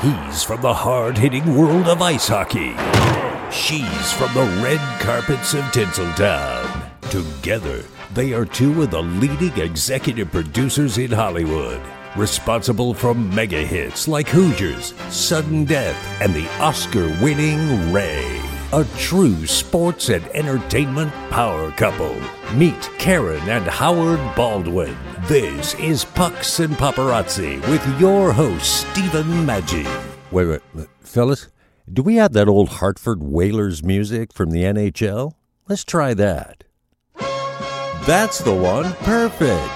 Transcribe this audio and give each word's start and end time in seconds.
He's 0.00 0.44
from 0.44 0.60
the 0.60 0.72
hard 0.72 1.18
hitting 1.18 1.56
world 1.56 1.88
of 1.88 2.00
ice 2.00 2.28
hockey. 2.28 2.70
She's 3.50 4.12
from 4.12 4.32
the 4.32 4.62
red 4.62 4.78
carpets 5.00 5.54
of 5.54 5.64
Tinseltown. 5.72 7.00
Together, 7.10 7.82
they 8.14 8.32
are 8.32 8.44
two 8.44 8.82
of 8.82 8.92
the 8.92 9.02
leading 9.02 9.58
executive 9.58 10.30
producers 10.30 10.98
in 10.98 11.10
Hollywood, 11.10 11.80
responsible 12.14 12.94
for 12.94 13.12
mega 13.12 13.66
hits 13.66 14.06
like 14.06 14.28
Hoosiers, 14.28 14.94
Sudden 15.08 15.64
Death, 15.64 16.22
and 16.22 16.32
the 16.32 16.48
Oscar 16.60 17.08
winning 17.20 17.92
Ray. 17.92 18.40
A 18.72 18.84
true 18.98 19.46
sports 19.46 20.10
and 20.10 20.24
entertainment 20.28 21.12
power 21.30 21.72
couple. 21.72 22.14
Meet 22.54 22.88
Karen 22.98 23.48
and 23.48 23.66
Howard 23.66 24.20
Baldwin. 24.36 24.96
This 25.26 25.74
is 25.74 26.04
Pucks 26.04 26.60
and 26.60 26.74
Paparazzi 26.74 27.60
with 27.68 28.00
your 28.00 28.32
host, 28.32 28.86
Stephen 28.92 29.26
Maggi. 29.44 29.84
Wait, 30.30 30.46
wait, 30.46 30.60
wait, 30.72 30.86
fellas, 31.00 31.48
do 31.92 32.02
we 32.02 32.16
have 32.16 32.32
that 32.34 32.48
old 32.48 32.68
Hartford 32.68 33.22
Whalers 33.22 33.82
music 33.82 34.32
from 34.32 34.52
the 34.52 34.62
NHL? 34.62 35.32
Let's 35.68 35.84
try 35.84 36.14
that. 36.14 36.64
That's 38.06 38.38
the 38.38 38.54
one. 38.54 38.92
Perfect. 39.00 39.68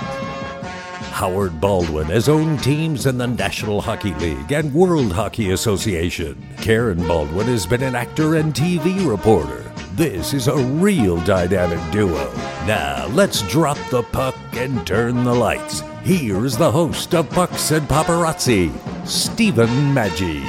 Howard 1.10 1.60
Baldwin 1.60 2.06
has 2.06 2.28
owned 2.28 2.62
teams 2.62 3.06
in 3.06 3.18
the 3.18 3.26
National 3.26 3.80
Hockey 3.80 4.14
League 4.14 4.52
and 4.52 4.72
World 4.72 5.12
Hockey 5.12 5.50
Association. 5.50 6.40
Karen 6.58 7.06
Baldwin 7.06 7.48
has 7.48 7.66
been 7.66 7.82
an 7.82 7.96
actor 7.96 8.36
and 8.36 8.54
TV 8.54 9.06
reporter. 9.06 9.70
This 10.02 10.34
is 10.34 10.48
a 10.48 10.56
real 10.56 11.18
dynamic 11.18 11.78
duo. 11.92 12.32
Now, 12.66 13.06
let's 13.12 13.42
drop 13.42 13.78
the 13.88 14.02
puck 14.02 14.34
and 14.52 14.84
turn 14.84 15.22
the 15.22 15.32
lights. 15.32 15.84
Here's 16.02 16.56
the 16.56 16.72
host 16.72 17.14
of 17.14 17.30
Pucks 17.30 17.70
and 17.70 17.88
Paparazzi, 17.88 18.72
Stephen 19.06 19.68
Maggi. 19.94 20.42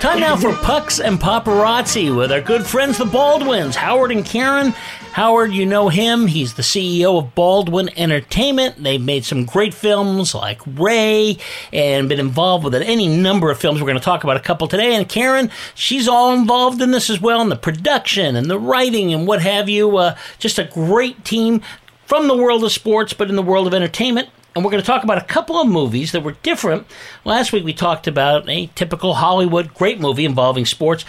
Time 0.00 0.18
now 0.18 0.34
for 0.34 0.52
Pucks 0.52 0.98
and 0.98 1.16
Paparazzi 1.16 2.12
with 2.12 2.32
our 2.32 2.40
good 2.40 2.66
friends, 2.66 2.98
the 2.98 3.04
Baldwins, 3.04 3.76
Howard 3.76 4.10
and 4.10 4.24
Karen. 4.24 4.74
Howard, 5.16 5.54
you 5.54 5.64
know 5.64 5.88
him. 5.88 6.26
He's 6.26 6.52
the 6.52 6.62
CEO 6.62 7.18
of 7.18 7.34
Baldwin 7.34 7.88
Entertainment. 7.96 8.82
They've 8.82 9.00
made 9.00 9.24
some 9.24 9.46
great 9.46 9.72
films 9.72 10.34
like 10.34 10.60
Ray 10.66 11.38
and 11.72 12.06
been 12.06 12.20
involved 12.20 12.64
with 12.64 12.74
any 12.74 13.08
number 13.08 13.50
of 13.50 13.58
films. 13.58 13.80
We're 13.80 13.86
going 13.86 13.98
to 13.98 14.04
talk 14.04 14.24
about 14.24 14.36
a 14.36 14.40
couple 14.40 14.68
today. 14.68 14.94
And 14.94 15.08
Karen, 15.08 15.50
she's 15.74 16.06
all 16.06 16.34
involved 16.34 16.82
in 16.82 16.90
this 16.90 17.08
as 17.08 17.18
well, 17.18 17.40
in 17.40 17.48
the 17.48 17.56
production 17.56 18.36
and 18.36 18.50
the 18.50 18.58
writing 18.58 19.14
and 19.14 19.26
what 19.26 19.40
have 19.40 19.70
you. 19.70 19.96
Uh, 19.96 20.18
just 20.38 20.58
a 20.58 20.64
great 20.64 21.24
team 21.24 21.62
from 22.04 22.28
the 22.28 22.36
world 22.36 22.62
of 22.62 22.70
sports, 22.70 23.14
but 23.14 23.30
in 23.30 23.36
the 23.36 23.42
world 23.42 23.66
of 23.66 23.72
entertainment 23.72 24.28
and 24.56 24.64
we're 24.64 24.70
going 24.70 24.82
to 24.82 24.86
talk 24.86 25.04
about 25.04 25.18
a 25.18 25.26
couple 25.26 25.60
of 25.60 25.68
movies 25.68 26.12
that 26.12 26.22
were 26.22 26.32
different. 26.42 26.86
Last 27.26 27.52
week 27.52 27.62
we 27.62 27.74
talked 27.74 28.06
about 28.06 28.48
a 28.48 28.68
typical 28.74 29.12
Hollywood 29.12 29.74
great 29.74 30.00
movie 30.00 30.24
involving 30.24 30.64
sports. 30.64 31.04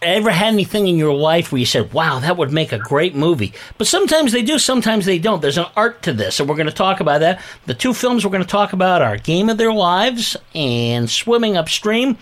Ever 0.00 0.30
had 0.30 0.54
anything 0.54 0.86
in 0.86 0.96
your 0.96 1.14
life 1.14 1.50
where 1.50 1.58
you 1.58 1.66
said, 1.66 1.92
wow, 1.92 2.20
that 2.20 2.36
would 2.36 2.52
make 2.52 2.72
a 2.72 2.78
great 2.78 3.16
movie? 3.16 3.52
But 3.78 3.88
sometimes 3.88 4.32
they 4.32 4.42
do, 4.42 4.58
sometimes 4.58 5.06
they 5.06 5.18
don't. 5.18 5.42
There's 5.42 5.58
an 5.58 5.66
art 5.76 6.02
to 6.02 6.12
this, 6.12 6.38
and 6.38 6.48
we're 6.48 6.54
going 6.54 6.68
to 6.68 6.72
talk 6.72 7.00
about 7.00 7.20
that. 7.20 7.42
The 7.66 7.74
two 7.74 7.92
films 7.92 8.24
we're 8.24 8.30
going 8.30 8.44
to 8.44 8.48
talk 8.48 8.72
about 8.72 9.02
are 9.02 9.16
Game 9.16 9.48
of 9.48 9.58
Their 9.58 9.72
Lives 9.72 10.36
and 10.54 11.10
Swimming 11.10 11.56
Upstream. 11.56 12.16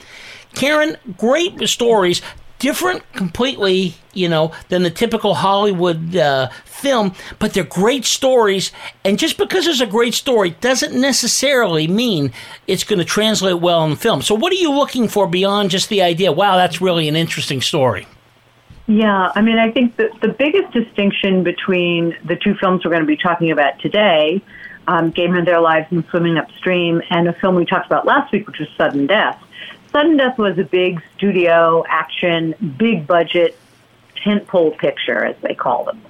Karen, 0.54 0.96
great 1.18 1.68
stories 1.68 2.22
different 2.58 3.10
completely, 3.12 3.94
you 4.12 4.28
know, 4.28 4.52
than 4.68 4.82
the 4.82 4.90
typical 4.90 5.34
Hollywood 5.34 6.16
uh, 6.16 6.48
film, 6.64 7.14
but 7.38 7.54
they're 7.54 7.64
great 7.64 8.04
stories. 8.04 8.72
And 9.04 9.18
just 9.18 9.36
because 9.36 9.64
there's 9.64 9.80
a 9.80 9.86
great 9.86 10.14
story 10.14 10.50
doesn't 10.50 10.98
necessarily 10.98 11.86
mean 11.86 12.32
it's 12.66 12.84
going 12.84 12.98
to 12.98 13.04
translate 13.04 13.60
well 13.60 13.84
in 13.84 13.90
the 13.90 13.96
film. 13.96 14.22
So, 14.22 14.34
what 14.34 14.52
are 14.52 14.56
you 14.56 14.72
looking 14.72 15.08
for 15.08 15.26
beyond 15.26 15.70
just 15.70 15.88
the 15.88 16.02
idea, 16.02 16.32
wow, 16.32 16.56
that's 16.56 16.80
really 16.80 17.08
an 17.08 17.16
interesting 17.16 17.60
story? 17.60 18.06
Yeah, 18.88 19.32
I 19.34 19.40
mean, 19.40 19.58
I 19.58 19.72
think 19.72 19.96
that 19.96 20.20
the 20.20 20.28
biggest 20.28 20.72
distinction 20.72 21.42
between 21.42 22.16
the 22.24 22.36
two 22.36 22.54
films 22.54 22.84
we're 22.84 22.92
going 22.92 23.02
to 23.02 23.06
be 23.06 23.16
talking 23.16 23.50
about 23.50 23.80
today, 23.80 24.40
um, 24.86 25.10
Game 25.10 25.34
of 25.34 25.44
Their 25.44 25.60
Lives 25.60 25.88
and 25.90 26.04
Swimming 26.06 26.36
Upstream, 26.36 27.02
and 27.10 27.26
a 27.26 27.32
film 27.32 27.56
we 27.56 27.64
talked 27.64 27.86
about 27.86 28.06
last 28.06 28.32
week, 28.32 28.46
which 28.46 28.60
was 28.60 28.68
Sudden 28.76 29.08
Death. 29.08 29.42
Sudden 29.96 30.18
Death 30.18 30.36
was 30.36 30.58
a 30.58 30.64
big 30.64 31.02
studio 31.16 31.82
action, 31.88 32.54
big 32.78 33.06
budget 33.06 33.58
tentpole 34.22 34.76
picture, 34.76 35.24
as 35.24 35.36
they 35.40 35.54
call 35.54 35.84
them. 35.84 36.02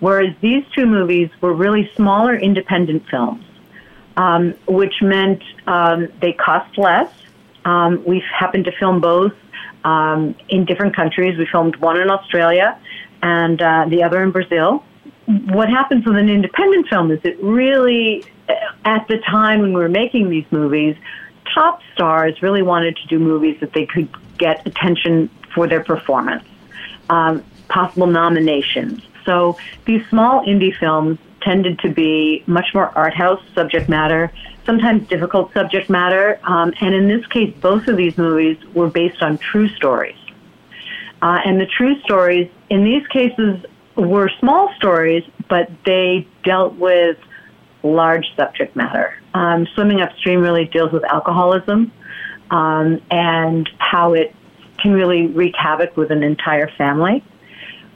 Whereas 0.00 0.34
these 0.40 0.64
two 0.74 0.86
movies 0.86 1.30
were 1.40 1.52
really 1.52 1.88
smaller 1.94 2.34
independent 2.34 3.08
films, 3.08 3.44
um, 4.16 4.54
which 4.66 4.94
meant 5.02 5.40
um, 5.68 6.08
they 6.20 6.32
cost 6.32 6.76
less. 6.76 7.12
Um, 7.64 8.02
we 8.04 8.24
happened 8.36 8.64
to 8.64 8.72
film 8.72 9.00
both 9.00 9.34
um, 9.84 10.34
in 10.48 10.64
different 10.64 10.96
countries. 10.96 11.38
We 11.38 11.46
filmed 11.46 11.76
one 11.76 12.00
in 12.00 12.10
Australia 12.10 12.76
and 13.22 13.62
uh, 13.62 13.86
the 13.88 14.02
other 14.02 14.20
in 14.20 14.32
Brazil. 14.32 14.82
What 15.26 15.68
happens 15.68 16.04
with 16.04 16.16
an 16.16 16.28
independent 16.28 16.88
film 16.88 17.12
is 17.12 17.20
it 17.22 17.40
really, 17.40 18.24
at 18.84 19.06
the 19.06 19.18
time 19.18 19.60
when 19.60 19.74
we 19.74 19.80
were 19.80 19.88
making 19.88 20.28
these 20.28 20.46
movies, 20.50 20.96
top 21.58 21.80
stars 21.92 22.40
really 22.40 22.62
wanted 22.62 22.96
to 22.96 23.06
do 23.08 23.18
movies 23.18 23.58
that 23.60 23.72
they 23.72 23.84
could 23.84 24.08
get 24.38 24.64
attention 24.64 25.28
for 25.52 25.66
their 25.66 25.82
performance, 25.82 26.44
um, 27.10 27.44
possible 27.68 28.06
nominations. 28.06 29.02
So 29.24 29.58
these 29.84 30.06
small 30.08 30.44
indie 30.46 30.74
films 30.76 31.18
tended 31.40 31.80
to 31.80 31.88
be 31.88 32.44
much 32.46 32.66
more 32.74 32.96
art 32.96 33.14
house 33.14 33.42
subject 33.56 33.88
matter, 33.88 34.30
sometimes 34.64 35.08
difficult 35.08 35.52
subject 35.52 35.90
matter, 35.90 36.38
um, 36.44 36.72
and 36.80 36.94
in 36.94 37.08
this 37.08 37.26
case, 37.26 37.52
both 37.60 37.88
of 37.88 37.96
these 37.96 38.16
movies 38.16 38.56
were 38.72 38.88
based 38.88 39.20
on 39.20 39.36
true 39.38 39.68
stories. 39.70 40.20
Uh, 41.20 41.40
and 41.44 41.60
the 41.60 41.66
true 41.66 42.00
stories, 42.02 42.48
in 42.70 42.84
these 42.84 43.06
cases, 43.08 43.64
were 43.96 44.30
small 44.38 44.72
stories, 44.76 45.24
but 45.48 45.68
they 45.84 46.24
dealt 46.44 46.74
with 46.74 47.18
large 47.82 48.26
subject 48.36 48.74
matter. 48.76 49.14
Um, 49.34 49.66
Swimming 49.74 50.00
Upstream 50.00 50.40
really 50.40 50.64
deals 50.66 50.92
with 50.92 51.04
alcoholism 51.04 51.92
um, 52.50 53.00
and 53.10 53.68
how 53.78 54.14
it 54.14 54.34
can 54.80 54.92
really 54.92 55.26
wreak 55.26 55.54
havoc 55.56 55.96
with 55.96 56.10
an 56.10 56.22
entire 56.22 56.70
family. 56.76 57.24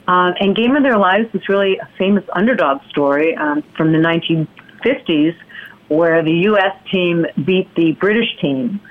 Uh, 0.07 0.31
and 0.39 0.55
Game 0.55 0.75
of 0.75 0.83
Their 0.83 0.97
Lives 0.97 1.27
is 1.33 1.47
really 1.47 1.77
a 1.77 1.89
famous 1.97 2.23
underdog 2.33 2.81
story 2.89 3.35
um, 3.35 3.63
from 3.77 3.93
the 3.93 3.99
1950s 3.99 5.35
where 5.87 6.23
the 6.23 6.33
U.S. 6.43 6.75
team 6.91 7.25
beat 7.45 7.73
the 7.75 7.93
British 7.93 8.27
team 8.41 8.81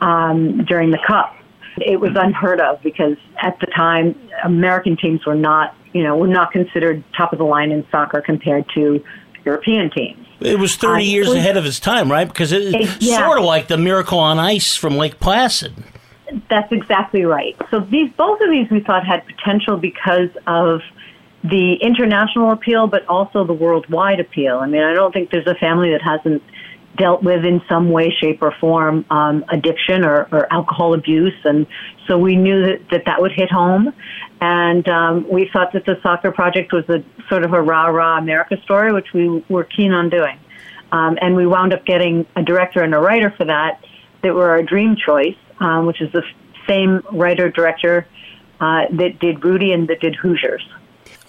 um, 0.00 0.64
during 0.64 0.90
the 0.90 0.98
Cup. 1.06 1.34
It 1.78 2.00
was 2.00 2.10
unheard 2.14 2.60
of 2.60 2.82
because 2.82 3.16
at 3.40 3.58
the 3.60 3.66
time 3.66 4.14
American 4.44 4.96
teams 4.96 5.24
were 5.26 5.34
not, 5.34 5.74
you 5.92 6.02
know, 6.02 6.16
were 6.16 6.26
not 6.26 6.52
considered 6.52 7.02
top 7.16 7.32
of 7.32 7.38
the 7.38 7.44
line 7.44 7.70
in 7.70 7.86
soccer 7.90 8.20
compared 8.20 8.64
to 8.74 9.02
European 9.44 9.90
teams. 9.90 10.21
It 10.44 10.58
was 10.58 10.76
30 10.76 10.94
uh, 10.94 10.98
years 10.98 11.28
was, 11.28 11.36
ahead 11.36 11.56
of 11.56 11.66
its 11.66 11.80
time, 11.80 12.10
right? 12.10 12.28
Because 12.28 12.52
it's 12.52 12.74
it, 12.74 13.02
yeah. 13.02 13.18
sort 13.18 13.38
of 13.38 13.44
like 13.44 13.68
the 13.68 13.76
Miracle 13.78 14.18
on 14.18 14.38
Ice 14.38 14.76
from 14.76 14.96
Lake 14.96 15.20
Placid. 15.20 15.72
That's 16.48 16.72
exactly 16.72 17.24
right. 17.24 17.56
So 17.70 17.80
these 17.80 18.10
both 18.16 18.40
of 18.40 18.50
these 18.50 18.70
we 18.70 18.80
thought 18.80 19.06
had 19.06 19.26
potential 19.26 19.76
because 19.76 20.30
of 20.46 20.80
the 21.44 21.74
international 21.74 22.52
appeal, 22.52 22.86
but 22.86 23.06
also 23.06 23.44
the 23.44 23.52
worldwide 23.52 24.20
appeal. 24.20 24.58
I 24.58 24.66
mean, 24.66 24.82
I 24.82 24.94
don't 24.94 25.12
think 25.12 25.30
there's 25.30 25.46
a 25.46 25.56
family 25.56 25.90
that 25.90 26.00
hasn't 26.00 26.42
dealt 26.96 27.22
with 27.22 27.44
in 27.44 27.62
some 27.68 27.90
way, 27.90 28.14
shape, 28.20 28.42
or 28.42 28.54
form 28.60 29.04
um, 29.10 29.44
addiction 29.50 30.04
or, 30.04 30.28
or 30.30 30.52
alcohol 30.52 30.94
abuse, 30.94 31.34
and 31.44 31.66
so 32.06 32.18
we 32.18 32.36
knew 32.36 32.62
that 32.66 32.80
that, 32.90 33.02
that 33.06 33.20
would 33.20 33.32
hit 33.32 33.50
home. 33.50 33.92
And 34.40 34.86
um, 34.88 35.28
we 35.30 35.48
thought 35.52 35.72
that 35.72 35.86
the 35.86 35.98
soccer 36.02 36.32
project 36.32 36.72
was 36.72 36.88
a 36.88 37.04
sort 37.28 37.44
of 37.44 37.52
a 37.52 37.62
rah 37.62 37.86
rah 37.86 38.18
America 38.18 38.56
story, 38.64 38.92
which 38.92 39.12
we 39.14 39.44
were 39.48 39.64
keen 39.64 39.92
on 39.92 40.10
doing. 40.10 40.38
Um, 40.90 41.16
and 41.22 41.34
we 41.34 41.46
wound 41.46 41.72
up 41.72 41.86
getting 41.86 42.26
a 42.36 42.42
director 42.42 42.82
and 42.82 42.94
a 42.94 42.98
writer 42.98 43.32
for 43.36 43.44
that 43.46 43.82
that 44.22 44.34
were 44.34 44.50
our 44.50 44.62
dream 44.62 44.96
choice, 44.96 45.36
um, 45.60 45.86
which 45.86 46.00
is 46.00 46.12
the 46.12 46.22
same 46.68 47.02
writer 47.12 47.50
director 47.50 48.06
uh, 48.60 48.82
that 48.90 49.18
did 49.18 49.44
Rudy 49.44 49.72
and 49.72 49.88
that 49.88 50.00
did 50.00 50.14
Hoosiers 50.16 50.62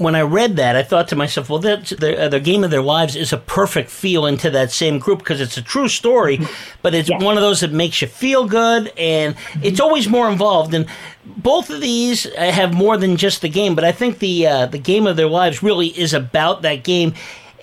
when 0.03 0.15
I 0.15 0.21
read 0.21 0.57
that, 0.57 0.75
I 0.75 0.83
thought 0.83 1.07
to 1.09 1.15
myself, 1.15 1.49
well, 1.49 1.59
the, 1.59 2.25
uh, 2.25 2.29
the 2.29 2.39
game 2.39 2.63
of 2.63 2.71
their 2.71 2.81
lives 2.81 3.15
is 3.15 3.33
a 3.33 3.37
perfect 3.37 3.89
feel 3.89 4.25
into 4.25 4.49
that 4.51 4.71
same 4.71 4.99
group 4.99 5.19
because 5.19 5.41
it's 5.41 5.57
a 5.57 5.61
true 5.61 5.87
story, 5.87 6.37
mm-hmm. 6.37 6.77
but 6.81 6.93
it's 6.93 7.09
one 7.09 7.37
of 7.37 7.41
those 7.41 7.61
that 7.61 7.71
makes 7.71 8.01
you 8.01 8.07
feel 8.07 8.45
good 8.45 8.91
and 8.97 9.35
it's 9.61 9.79
always 9.79 10.07
more 10.07 10.29
involved. 10.29 10.73
And 10.73 10.87
both 11.25 11.69
of 11.69 11.81
these 11.81 12.25
uh, 12.25 12.51
have 12.51 12.73
more 12.73 12.97
than 12.97 13.17
just 13.17 13.41
the 13.41 13.49
game, 13.49 13.75
but 13.75 13.83
I 13.83 13.91
think 13.91 14.19
the 14.19 14.47
uh, 14.47 14.65
the 14.65 14.77
game 14.77 15.07
of 15.07 15.15
their 15.15 15.27
lives 15.27 15.63
really 15.63 15.87
is 15.87 16.13
about 16.13 16.61
that 16.63 16.83
game. 16.83 17.13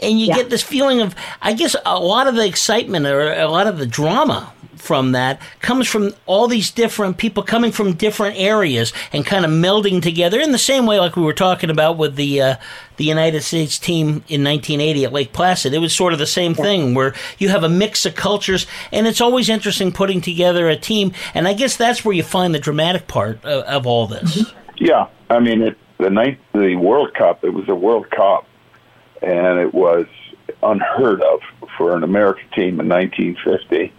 And 0.03 0.19
you 0.19 0.29
yeah. 0.29 0.37
get 0.37 0.49
this 0.49 0.63
feeling 0.63 1.03
of, 1.03 1.15
I 1.43 1.53
guess, 1.53 1.77
a 1.85 2.01
lot 2.01 2.27
of 2.27 2.35
the 2.35 2.47
excitement 2.47 3.05
or 3.07 3.33
a 3.33 3.49
lot 3.49 3.67
of 3.67 3.77
the 3.77 3.87
drama 3.87 4.51
from 4.81 5.13
that 5.13 5.41
comes 5.61 5.87
from 5.87 6.13
all 6.27 6.49
these 6.49 6.71
different 6.71 7.19
people 7.19 7.43
coming 7.43 7.71
from 7.71 7.93
different 7.93 8.37
areas 8.39 8.93
and 9.13 9.25
kind 9.25 9.45
of 9.45 9.51
melding 9.51 10.03
together 10.03 10.41
in 10.41 10.53
the 10.53 10.59
same 10.59 10.87
way 10.87 10.99
like 10.99 11.17
we 11.17 11.23
were 11.23 11.33
talking 11.33 11.71
about 11.71 11.97
with 11.97 12.17
the 12.17 12.41
uh, 12.41 12.57
the 12.97 13.05
United 13.05 13.43
States 13.43 13.79
team 13.79 14.09
in 14.29 14.45
1980 14.45 15.05
at 15.07 15.13
Lake 15.13 15.33
Placid. 15.33 15.73
It 15.73 15.79
was 15.79 15.97
sort 15.97 16.13
of 16.13 16.19
the 16.19 16.27
same 16.27 16.55
thing 16.55 16.95
where 16.95 17.15
you 17.39 17.49
have 17.49 17.65
a 17.65 17.69
mix 17.69 18.05
of 18.05 18.15
cultures, 18.15 18.67
and 18.93 19.07
it's 19.07 19.23
always 19.23 19.49
interesting 19.49 19.91
putting 19.91 20.21
together 20.21 20.69
a 20.69 20.77
team. 20.77 21.13
And 21.33 21.49
I 21.49 21.55
guess 21.55 21.77
that's 21.77 22.05
where 22.05 22.15
you 22.15 22.23
find 22.23 22.55
the 22.55 22.59
dramatic 22.59 23.09
part 23.09 23.43
of, 23.45 23.65
of 23.65 23.87
all 23.87 24.07
this. 24.07 24.53
Yeah, 24.77 25.09
I 25.31 25.41
mean, 25.41 25.63
it, 25.63 25.79
the 25.99 26.11
night 26.11 26.39
the 26.53 26.77
World 26.77 27.15
Cup, 27.15 27.45
it 27.45 27.51
was 27.51 27.69
a 27.69 27.75
World 27.75 28.11
Cup, 28.11 28.47
and 29.23 29.59
it 29.59 29.73
was 29.73 30.07
unheard 30.63 31.23
of 31.23 31.41
for 31.77 31.97
an 31.97 32.03
American 32.03 32.49
team 32.51 32.81
in 32.81 32.89
1950 32.89 33.93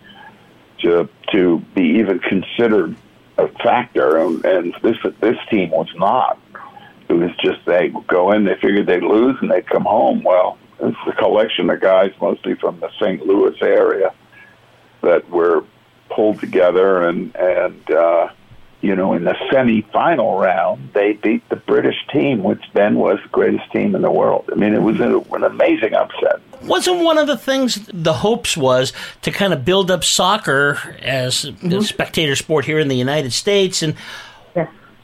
to 1.31 1.60
be 1.75 2.00
even 2.00 2.19
considered 2.19 2.95
a 3.38 3.48
factor, 3.63 4.18
and, 4.18 4.44
and 4.45 4.75
this 4.81 4.98
this 5.19 5.38
team 5.50 5.69
was 5.72 5.88
not. 5.95 6.39
It 7.10 7.13
was 7.13 7.31
just 7.44 7.66
they 7.66 7.89
go 8.07 8.31
in, 8.31 8.45
they 8.45 8.56
figured 8.56 8.88
they'd 8.88 9.04
lose, 9.04 9.38
and 9.42 9.51
they'd 9.51 9.68
come 9.68 9.83
home. 9.83 10.24
Well, 10.24 10.57
it's 10.80 10.98
a 11.07 11.12
collection 11.13 11.69
of 11.69 11.80
guys, 11.80 12.12
mostly 12.22 12.56
from 12.56 12.80
the 12.80 12.89
St. 13.00 13.25
Louis 13.25 13.56
area, 13.62 14.13
that 15.01 15.30
were 15.30 15.63
pulled 16.10 16.39
together 16.39 17.07
and 17.07 17.36
and 17.36 17.92
uh, 17.92 18.30
you 18.81 18.95
know 18.95 19.13
in 19.13 19.24
the 19.24 19.36
semi-final 19.51 20.38
round 20.38 20.92
they 20.94 21.13
beat 21.13 21.48
the 21.50 21.56
British 21.56 21.98
team, 22.12 22.44
which 22.44 22.63
then 22.74 22.95
was 22.95 23.19
the 23.24 23.30
greatest 23.30 23.72
team 23.72 23.95
in 23.95 24.01
the 24.01 24.12
world. 24.12 24.50
I 24.51 24.56
mean, 24.56 24.74
it 24.74 24.81
was 24.81 25.00
an 25.00 25.44
amazing 25.44 25.94
upset. 25.94 26.42
Wasn't 26.63 27.03
one 27.03 27.17
of 27.17 27.27
the 27.27 27.37
things 27.37 27.87
the 27.91 28.13
hopes 28.13 28.55
was 28.55 28.93
to 29.23 29.31
kind 29.31 29.53
of 29.53 29.65
build 29.65 29.89
up 29.91 30.03
soccer 30.03 30.77
as 31.01 31.45
Mm-hmm. 31.45 31.73
a 31.73 31.81
spectator 31.83 32.35
sport 32.35 32.65
here 32.65 32.79
in 32.79 32.87
the 32.87 32.95
United 32.95 33.33
States 33.33 33.81
and 33.83 33.95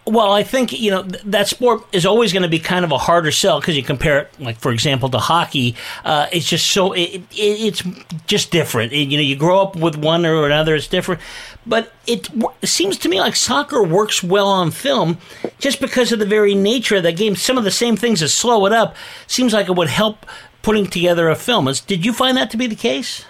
well, 0.06 0.32
I 0.32 0.42
think 0.44 0.72
you 0.72 0.90
know 0.90 1.04
th- 1.04 1.22
that 1.26 1.50
sport 1.50 1.84
is 1.92 2.06
always 2.06 2.32
going 2.32 2.44
to 2.44 2.48
be 2.48 2.60
kind 2.60 2.86
of 2.86 2.94
a 2.94 2.98
harder 2.98 3.30
sell 3.30 3.60
because 3.60 3.76
you 3.76 3.84
compare 3.84 4.20
it, 4.20 4.40
like 4.40 4.58
for 4.58 4.72
example, 4.72 5.10
to 5.10 5.18
hockey. 5.20 5.76
Uh, 6.06 6.28
it's 6.32 6.48
just 6.48 6.68
so 6.68 6.94
it, 6.94 7.16
it, 7.16 7.24
it's 7.36 7.84
just 8.26 8.50
different. 8.50 8.94
It- 8.94 9.10
you 9.10 9.18
know, 9.18 9.22
you 9.22 9.36
grow 9.36 9.62
up 9.62 9.76
with 9.76 9.98
one 9.98 10.26
or 10.26 10.46
another; 10.46 10.76
it's 10.76 10.88
different. 10.88 11.20
But 11.66 11.92
it, 12.06 12.30
it 12.62 12.68
seems 12.70 12.98
to 13.00 13.10
me 13.10 13.20
like 13.20 13.36
soccer 13.36 13.84
works 13.84 14.24
well 14.24 14.48
on 14.48 14.72
film, 14.72 15.18
just 15.60 15.82
because 15.82 16.14
of 16.14 16.20
the 16.20 16.26
very 16.26 16.56
nature 16.56 16.96
of 16.96 17.04
the 17.04 17.12
game. 17.12 17.36
Some 17.36 17.58
of 17.58 17.66
the 17.66 17.72
same 17.72 17.98
things 17.98 18.22
that 18.22 18.30
slow 18.30 18.66
it 18.66 18.72
up 18.72 18.96
seems 19.28 19.52
like 19.52 19.68
it 19.68 19.76
would 19.76 19.90
help 19.90 20.26
putting 20.62 20.88
together 20.88 21.30
a 21.30 21.36
film. 21.36 21.68
Is, 21.68 21.82
did 21.82 22.06
you 22.06 22.14
find 22.14 22.38
that 22.38 22.50
to 22.52 22.58
be 22.58 22.68
the 22.68 22.76
case? 22.76 23.26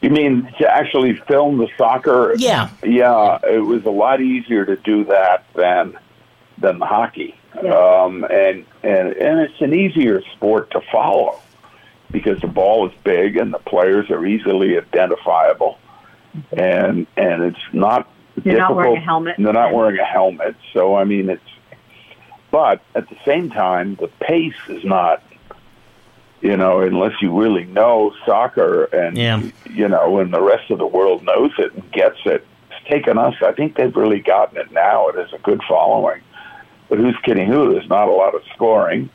You 0.00 0.10
mean 0.10 0.50
to 0.58 0.66
actually 0.66 1.14
film 1.28 1.58
the 1.58 1.68
soccer? 1.76 2.34
Yeah. 2.38 2.70
Yeah, 2.82 3.38
it 3.44 3.58
was 3.60 3.84
a 3.84 3.90
lot 3.90 4.20
easier 4.22 4.64
to 4.64 4.76
do 4.76 5.04
that 5.04 5.44
than 5.54 5.98
than 6.58 6.78
the 6.78 6.86
hockey. 6.86 7.38
Yeah. 7.62 7.74
Um, 7.74 8.24
and 8.24 8.64
and 8.82 9.12
and 9.12 9.40
it's 9.40 9.60
an 9.60 9.74
easier 9.74 10.22
sport 10.34 10.70
to 10.70 10.80
follow 10.92 11.38
because 12.10 12.40
the 12.40 12.46
ball 12.46 12.88
is 12.88 12.94
big 13.04 13.36
and 13.36 13.52
the 13.52 13.58
players 13.58 14.10
are 14.10 14.24
easily 14.24 14.78
identifiable, 14.78 15.78
and 16.52 17.06
and 17.18 17.42
it's 17.42 17.58
not 17.74 18.08
You're 18.42 18.56
not 18.56 18.68
difficult. 18.68 18.76
wearing 18.76 18.96
a 18.96 19.00
helmet. 19.00 19.34
They're 19.38 19.52
not 19.52 19.74
wearing 19.74 19.98
a 19.98 20.04
helmet, 20.04 20.56
so 20.72 20.94
I 20.94 21.04
mean 21.04 21.28
it's. 21.28 21.42
But 22.50 22.80
at 22.94 23.08
the 23.08 23.16
same 23.26 23.50
time, 23.50 23.96
the 23.96 24.08
pace 24.08 24.54
is 24.68 24.82
not. 24.82 25.22
You 26.40 26.56
know, 26.56 26.80
unless 26.80 27.12
you 27.20 27.38
really 27.38 27.64
know 27.64 28.12
soccer 28.24 28.84
and 28.84 29.16
Yeah. 29.16 29.42
you 29.68 29.88
know, 29.88 30.18
and 30.20 30.32
the 30.32 30.40
rest 30.40 30.70
of 30.70 30.78
the 30.78 30.86
world 30.86 31.22
knows 31.22 31.52
it 31.58 31.74
and 31.74 31.90
gets 31.92 32.18
it. 32.24 32.46
It's 32.70 32.88
taken 32.88 33.18
us. 33.18 33.34
I 33.42 33.52
think 33.52 33.76
they've 33.76 33.94
really 33.94 34.20
gotten 34.20 34.58
it 34.58 34.72
now. 34.72 35.08
It 35.08 35.16
has 35.16 35.32
a 35.32 35.38
good 35.38 35.60
following. 35.68 36.22
But 36.88 36.98
who's 36.98 37.16
kidding 37.24 37.46
who? 37.46 37.72
There's 37.72 37.88
not 37.88 38.08
a 38.08 38.12
lot 38.12 38.34
of 38.34 38.42
scoring, 38.54 39.10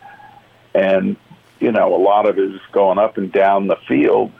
and 0.73 1.17
you 1.59 1.71
know, 1.71 1.95
a 1.95 1.97
lot 1.97 2.27
of 2.27 2.37
it 2.37 2.51
is 2.51 2.61
going 2.71 2.99
up 2.99 3.17
and 3.17 3.31
down 3.31 3.67
the 3.67 3.77
field. 3.87 4.31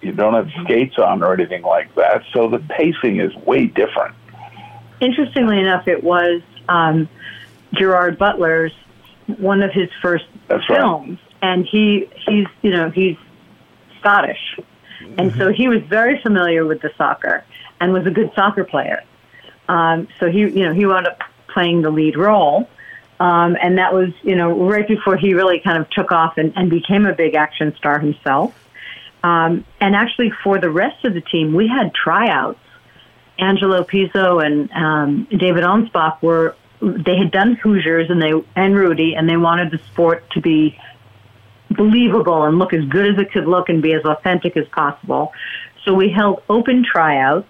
You 0.00 0.12
don't 0.12 0.34
have 0.34 0.50
skates 0.64 0.98
on 0.98 1.22
or 1.22 1.32
anything 1.32 1.62
like 1.62 1.94
that, 1.94 2.22
so 2.32 2.48
the 2.48 2.58
pacing 2.58 3.20
is 3.20 3.34
way 3.36 3.66
different. 3.66 4.14
Interestingly 5.00 5.58
enough, 5.60 5.88
it 5.88 6.04
was 6.04 6.42
um, 6.68 7.08
Gerard 7.72 8.18
Butler's 8.18 8.72
one 9.38 9.62
of 9.62 9.72
his 9.72 9.88
first 10.02 10.26
That's 10.48 10.68
right. 10.68 11.18
And 11.44 11.66
he 11.66 12.08
he's 12.26 12.46
you 12.62 12.70
know 12.70 12.88
he's 12.88 13.18
Scottish, 14.00 14.44
and 15.18 15.34
so 15.36 15.52
he 15.52 15.68
was 15.68 15.82
very 15.82 16.16
familiar 16.22 16.64
with 16.64 16.80
the 16.80 16.90
soccer 16.96 17.44
and 17.80 17.92
was 17.92 18.06
a 18.06 18.10
good 18.10 18.30
soccer 18.34 18.64
player. 18.64 19.02
Um, 19.68 20.08
so 20.18 20.30
he 20.30 20.40
you 20.40 20.64
know 20.66 20.72
he 20.72 20.86
wound 20.86 21.06
up 21.06 21.20
playing 21.48 21.82
the 21.82 21.90
lead 21.90 22.16
role. 22.16 22.68
Um, 23.20 23.56
and 23.62 23.78
that 23.78 23.94
was, 23.94 24.10
you 24.22 24.34
know, 24.34 24.50
right 24.68 24.88
before 24.88 25.16
he 25.16 25.34
really 25.34 25.60
kind 25.60 25.78
of 25.80 25.88
took 25.90 26.10
off 26.10 26.36
and, 26.36 26.52
and 26.56 26.68
became 26.68 27.06
a 27.06 27.14
big 27.14 27.36
action 27.36 27.74
star 27.76 28.00
himself. 28.00 28.52
Um, 29.22 29.64
and 29.80 29.94
actually, 29.94 30.32
for 30.42 30.58
the 30.58 30.68
rest 30.68 31.04
of 31.04 31.14
the 31.14 31.20
team, 31.20 31.54
we 31.54 31.68
had 31.68 31.94
tryouts. 31.94 32.58
Angelo 33.38 33.84
Pizzo 33.84 34.44
and 34.44 34.70
um, 34.72 35.28
David 35.30 35.64
Anspaugh 35.64 36.20
were 36.22 36.56
they 36.80 37.16
had 37.16 37.30
done 37.30 37.54
Hoosiers 37.54 38.10
and 38.10 38.20
they 38.20 38.32
and 38.56 38.74
Rudy, 38.74 39.14
and 39.14 39.28
they 39.28 39.36
wanted 39.36 39.70
the 39.70 39.78
sport 39.90 40.28
to 40.32 40.40
be 40.40 40.78
believable 41.70 42.44
and 42.44 42.58
look 42.58 42.72
as 42.72 42.84
good 42.84 43.14
as 43.14 43.18
it 43.18 43.32
could 43.32 43.46
look 43.46 43.68
and 43.68 43.82
be 43.82 43.92
as 43.94 44.04
authentic 44.04 44.56
as 44.56 44.66
possible. 44.68 45.32
So 45.84 45.94
we 45.94 46.10
held 46.10 46.42
open 46.48 46.84
tryouts, 46.84 47.48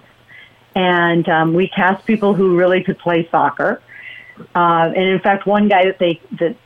and 0.74 1.28
um, 1.28 1.54
we 1.54 1.68
cast 1.68 2.04
people 2.06 2.34
who 2.34 2.56
really 2.56 2.82
could 2.82 2.98
play 2.98 3.28
soccer. 3.30 3.80
Uh, 4.54 4.92
and 4.96 5.08
in 5.08 5.20
fact, 5.20 5.46
one 5.46 5.68
guy 5.68 5.84
that 5.84 5.98
they 5.98 6.20
that 6.40 6.56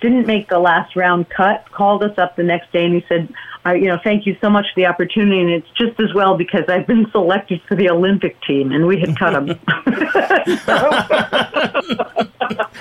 didn't 0.00 0.26
make 0.26 0.48
the 0.48 0.58
last 0.58 0.94
round 0.94 1.28
cut 1.30 1.64
called 1.72 2.02
us 2.04 2.16
up 2.18 2.36
the 2.36 2.42
next 2.42 2.70
day 2.72 2.84
and 2.84 2.94
he 2.94 3.04
said, 3.08 3.32
uh, 3.64 3.72
"You 3.72 3.86
know, 3.86 3.98
thank 4.02 4.26
you 4.26 4.36
so 4.42 4.50
much 4.50 4.66
for 4.74 4.80
the 4.80 4.86
opportunity, 4.86 5.40
and 5.40 5.48
it's 5.50 5.68
just 5.70 5.98
as 6.00 6.12
well 6.14 6.36
because 6.36 6.64
I've 6.68 6.86
been 6.86 7.10
selected 7.12 7.62
for 7.66 7.76
the 7.76 7.88
Olympic 7.88 8.40
team, 8.42 8.72
and 8.72 8.86
we 8.86 9.00
had 9.00 9.16
cut 9.18 9.34
him." 9.34 9.58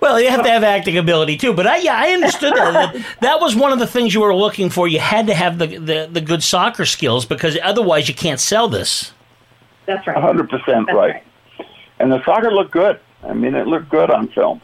Well, 0.00 0.20
you 0.20 0.28
have 0.28 0.42
to 0.42 0.50
have 0.50 0.62
acting 0.62 0.98
ability 0.98 1.38
too. 1.38 1.54
But 1.54 1.66
I, 1.66 1.78
yeah, 1.78 1.96
I 1.96 2.10
understood 2.10 2.54
that. 2.54 2.92
that. 2.92 3.06
That 3.20 3.40
was 3.40 3.56
one 3.56 3.72
of 3.72 3.78
the 3.78 3.86
things 3.86 4.12
you 4.14 4.20
were 4.20 4.34
looking 4.34 4.68
for. 4.68 4.86
You 4.86 5.00
had 5.00 5.26
to 5.28 5.34
have 5.34 5.58
the, 5.58 5.66
the, 5.66 6.08
the 6.12 6.20
good 6.20 6.42
soccer 6.42 6.84
skills 6.84 7.24
because 7.24 7.56
otherwise 7.62 8.06
you 8.06 8.14
can't 8.14 8.38
sell 8.38 8.68
this. 8.68 9.12
That's 9.86 10.06
A 10.06 10.12
right. 10.12 10.22
hundred 10.22 10.50
percent 10.50 10.88
right. 10.92 11.22
And 11.98 12.12
the 12.12 12.22
soccer 12.24 12.50
looked 12.50 12.70
good. 12.72 13.00
I 13.28 13.32
mean, 13.32 13.54
it 13.54 13.66
looked 13.66 13.88
good 13.88 14.10
on 14.10 14.28
film. 14.28 14.60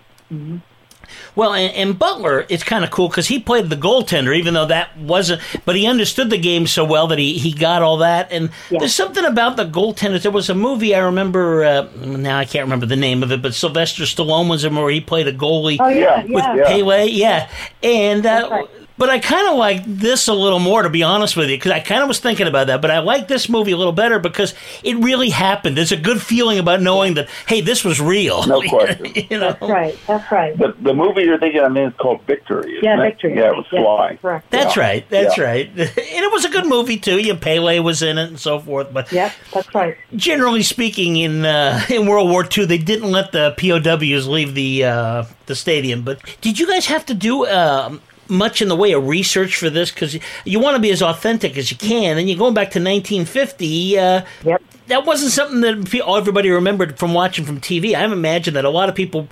Well, 1.34 1.54
and, 1.54 1.74
and 1.74 1.98
Butler, 1.98 2.46
it's 2.48 2.62
kind 2.62 2.84
of 2.84 2.90
cool 2.90 3.08
because 3.08 3.26
he 3.26 3.38
played 3.40 3.68
the 3.68 3.76
goaltender, 3.76 4.36
even 4.36 4.54
though 4.54 4.66
that 4.66 4.96
wasn't. 4.96 5.40
But 5.64 5.74
he 5.76 5.86
understood 5.86 6.30
the 6.30 6.38
game 6.38 6.66
so 6.66 6.84
well 6.84 7.08
that 7.08 7.18
he, 7.18 7.36
he 7.38 7.52
got 7.52 7.82
all 7.82 7.98
that. 7.98 8.30
And 8.30 8.50
Yeah. 8.70 8.78
there's 8.80 8.94
something 8.94 9.24
about 9.24 9.56
the 9.56 9.64
goaltenders. 9.64 10.22
There 10.22 10.30
was 10.30 10.48
a 10.50 10.54
movie 10.54 10.94
I 10.94 11.00
remember. 11.00 11.64
Uh, 11.64 11.88
now 11.96 12.38
I 12.38 12.44
can't 12.44 12.64
remember 12.64 12.86
the 12.86 12.96
name 12.96 13.22
of 13.22 13.32
it, 13.32 13.42
but 13.42 13.54
Sylvester 13.54 14.04
Stallone 14.04 14.48
was 14.48 14.64
in 14.64 14.74
where 14.76 14.90
he 14.90 15.00
played 15.00 15.26
a 15.26 15.32
goalie. 15.32 15.78
Oh 15.80 15.88
yeah, 15.88 16.22
with 16.24 16.44
yeah. 16.44 16.64
Pele, 16.66 17.06
yeah. 17.06 17.50
And 17.82 18.24
uh, 18.26 18.48
right. 18.50 18.68
But 19.00 19.08
I 19.10 19.18
kind 19.18 19.48
of 19.48 19.56
like 19.56 19.82
this 19.86 20.28
a 20.28 20.34
little 20.34 20.58
more, 20.60 20.82
to 20.82 20.90
be 20.90 21.02
honest 21.02 21.34
with 21.36 21.48
you, 21.48 21.56
because 21.56 21.72
I 21.72 21.80
kind 21.80 22.02
of 22.02 22.08
was 22.08 22.20
thinking 22.20 22.46
about 22.46 22.66
that. 22.66 22.80
But 22.82 22.90
I 22.90 22.98
like 22.98 23.26
this 23.28 23.48
movie 23.48 23.72
a 23.72 23.76
little 23.76 23.94
better 23.94 24.18
because 24.18 24.54
it 24.84 24.94
really 24.98 25.30
happened. 25.30 25.76
There's 25.76 25.90
a 25.90 25.96
good 25.96 26.20
feeling 26.20 26.58
about 26.58 26.82
knowing 26.82 27.14
that 27.14 27.28
hey, 27.48 27.62
this 27.62 27.82
was 27.84 27.98
real. 28.00 28.46
No 28.46 28.60
question. 28.68 29.06
you 29.14 29.38
know, 29.38 29.52
That's 29.52 29.62
right. 29.62 29.98
That's 30.06 30.30
right. 30.30 30.56
The 30.58 30.76
the 30.80 30.92
movie 30.94 31.22
you're 31.22 31.38
thinking, 31.38 31.62
I 31.62 31.68
mean, 31.68 31.88
it's 31.88 31.96
called 31.96 32.22
Victory. 32.26 32.72
Isn't 32.74 32.84
Yeah, 32.84 33.00
it? 33.02 33.10
Victory. 33.10 33.36
Yeah, 33.36 33.48
it 33.48 33.56
was 33.56 33.66
Yes, 33.72 33.82
flying. 33.82 34.18
correct. 34.18 34.50
That's 34.50 34.76
Yeah. 34.76 34.82
right. 34.82 35.08
That's 35.10 35.36
Yeah. 35.38 35.44
right. 35.44 35.70
And 36.10 36.24
it 36.26 36.32
was 36.32 36.44
a 36.44 36.50
good 36.50 36.66
movie 36.66 36.98
too. 36.98 37.18
Yeah, 37.18 37.34
Pele 37.40 37.78
was 37.78 38.02
in 38.02 38.18
it 38.18 38.28
and 38.28 38.38
so 38.38 38.60
forth. 38.60 38.92
But 38.92 39.10
Yep, 39.10 39.32
that's 39.54 39.74
right. 39.74 39.96
generally 40.14 40.62
speaking, 40.62 41.16
in 41.16 41.44
uh, 41.46 41.80
in 41.88 42.06
World 42.06 42.28
War 42.28 42.46
II, 42.46 42.66
they 42.66 42.78
didn't 42.78 43.10
let 43.10 43.32
the 43.32 43.54
POWs 43.56 44.28
leave 44.28 44.54
the 44.54 44.84
uh, 44.84 45.24
the 45.46 45.54
stadium. 45.54 46.02
But 46.02 46.20
did 46.42 46.58
you 46.58 46.66
guys 46.66 46.86
have 46.86 47.06
to 47.06 47.14
do? 47.14 47.46
Uh, 47.46 47.96
much 48.30 48.62
in 48.62 48.68
the 48.68 48.76
way 48.76 48.92
of 48.92 49.06
research 49.06 49.56
for 49.56 49.68
this 49.68 49.90
because 49.90 50.16
you 50.44 50.60
want 50.60 50.76
to 50.76 50.80
be 50.80 50.90
as 50.90 51.02
authentic 51.02 51.58
as 51.58 51.70
you 51.70 51.76
can, 51.76 52.16
and 52.18 52.28
you're 52.28 52.38
going 52.38 52.54
back 52.54 52.70
to 52.72 52.78
1950. 52.78 53.98
Uh, 53.98 54.22
Yep. 54.44 54.62
that 54.88 55.04
wasn't 55.06 55.32
something 55.32 55.60
that 55.60 55.94
everybody 56.16 56.50
remembered 56.50 56.98
from 56.98 57.12
watching 57.14 57.44
from 57.44 57.60
TV. 57.60 57.94
I 57.94 58.04
imagine 58.04 58.54
that 58.54 58.64
a 58.64 58.70
lot 58.70 58.88
of 58.88 58.94
people, 58.94 59.28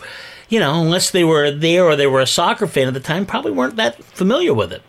you 0.49 0.61
know, 0.61 0.81
unless 0.83 1.11
they 1.11 1.25
were 1.25 1.51
there 1.51 1.85
or 1.85 1.97
they 1.97 2.07
were 2.07 2.21
a 2.21 2.27
soccer 2.27 2.67
fan 2.67 2.89
at 2.89 2.95
the 2.95 3.01
time, 3.01 3.27
probably 3.27 3.53
weren't 3.53 3.77
that 3.77 4.03
familiar 4.05 4.53
with 4.55 4.73
it. 4.73 4.83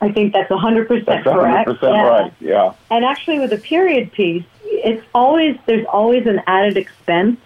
I 0.00 0.12
think 0.12 0.32
that's 0.34 0.50
100% 0.50 1.06
That's 1.06 1.24
correct. 1.24 1.56
hundred 1.68 1.80
percent 1.80 1.94
Yeah. 1.94 2.06
right. 2.06 2.32
Yeah. 2.40 2.72
And 2.90 3.04
actually, 3.04 3.38
with 3.40 3.52
a 3.52 3.58
period 3.58 4.12
piece, 4.12 4.44
it's 4.64 5.02
always 5.14 5.56
there's 5.66 5.86
always 5.86 6.26
an 6.26 6.42
added 6.46 6.76
expense 6.76 7.38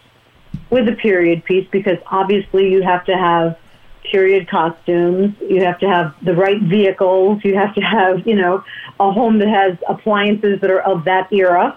with 0.71 0.89
a 0.89 0.93
period 0.93 1.45
piece 1.45 1.67
because 1.71 1.99
obviously 2.07 2.71
you 2.71 2.83
have 2.83 3.05
to 3.05 3.17
have 3.17 3.57
period 4.03 4.49
costumes. 4.49 5.35
You 5.41 5.65
have 5.65 5.79
to 5.81 5.89
have 5.89 6.15
the 6.25 6.35
right 6.35 6.61
vehicles. 6.61 7.41
You 7.45 7.55
have 7.57 7.75
to 7.75 7.81
have, 7.81 8.27
you 8.27 8.35
know, 8.35 8.65
a 8.99 9.13
home 9.13 9.39
that 9.39 9.49
has 9.49 9.77
appliances 9.89 10.61
that 10.61 10.71
are 10.71 10.81
of 10.81 11.05
that 11.05 11.33
era, 11.33 11.77